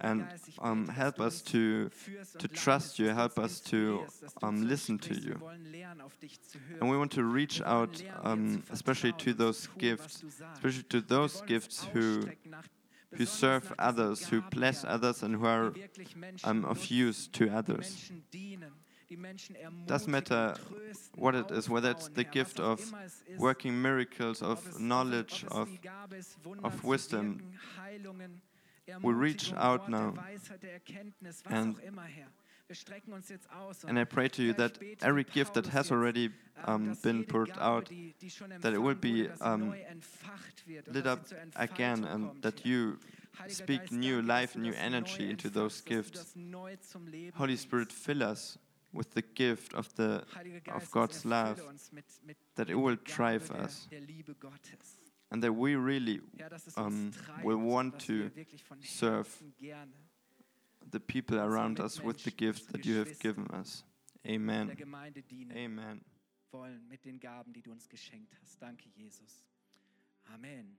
[0.00, 0.26] and
[0.58, 1.90] um, help us to,
[2.38, 5.34] to trust you, help us to inspirierst, dass du um, listen to you.
[5.34, 6.82] Wir wollen lernen, auf dich zu hören.
[6.82, 10.82] And we want to reach out, um, especially to those zu tun, was gifts, especially
[10.84, 12.28] to those gifts who,
[13.16, 17.28] who serve others, who bless others, and who are die wirklich Menschen um, of use
[17.28, 17.90] to others.
[18.10, 18.72] Menschen dienen,
[19.10, 20.56] die Menschen ermutigen, Doesn't matter
[21.16, 23.38] what it is, whether it's the gift of immer es ist.
[23.38, 27.38] working miracles, of es- ob es- knowledge, of die Gabe ist, Wunder of wisdom.
[28.88, 30.12] Heilungen, We reach out now.
[30.12, 32.28] Der Weisheit, der Erkenntnis, was And- auch immer, Herr.
[32.68, 35.92] Wir strecken uns jetzt aus And I pray to you that every gift that has
[35.92, 36.32] already
[36.66, 39.44] ähm, um, been poured out die, die schon that it will be, wurde, dass sie
[39.54, 41.20] um, neu entfacht wird und lit up
[41.54, 42.96] again and that you
[43.48, 46.18] speak new life, new energy into those entfachst, dass du gifts.
[46.18, 47.56] das neu zum Leben Holy.
[47.56, 48.58] Spirit, fill us
[48.92, 50.22] with the gift of the
[50.74, 54.98] of God's love, uns mit, mit, that it will drive us, der Liebe Gottes.
[55.30, 57.12] And that we really Ja, dass es um,
[57.42, 59.28] will want to wir wirklich von serve
[60.92, 63.84] the people around us with the gift that you have given us.
[64.24, 64.70] Amen.
[65.54, 66.04] Amen.
[66.52, 68.60] wollen mit den Gaben, die du uns geschenkt hast.
[68.60, 69.44] Danke, Jesus.
[70.32, 70.78] Amen.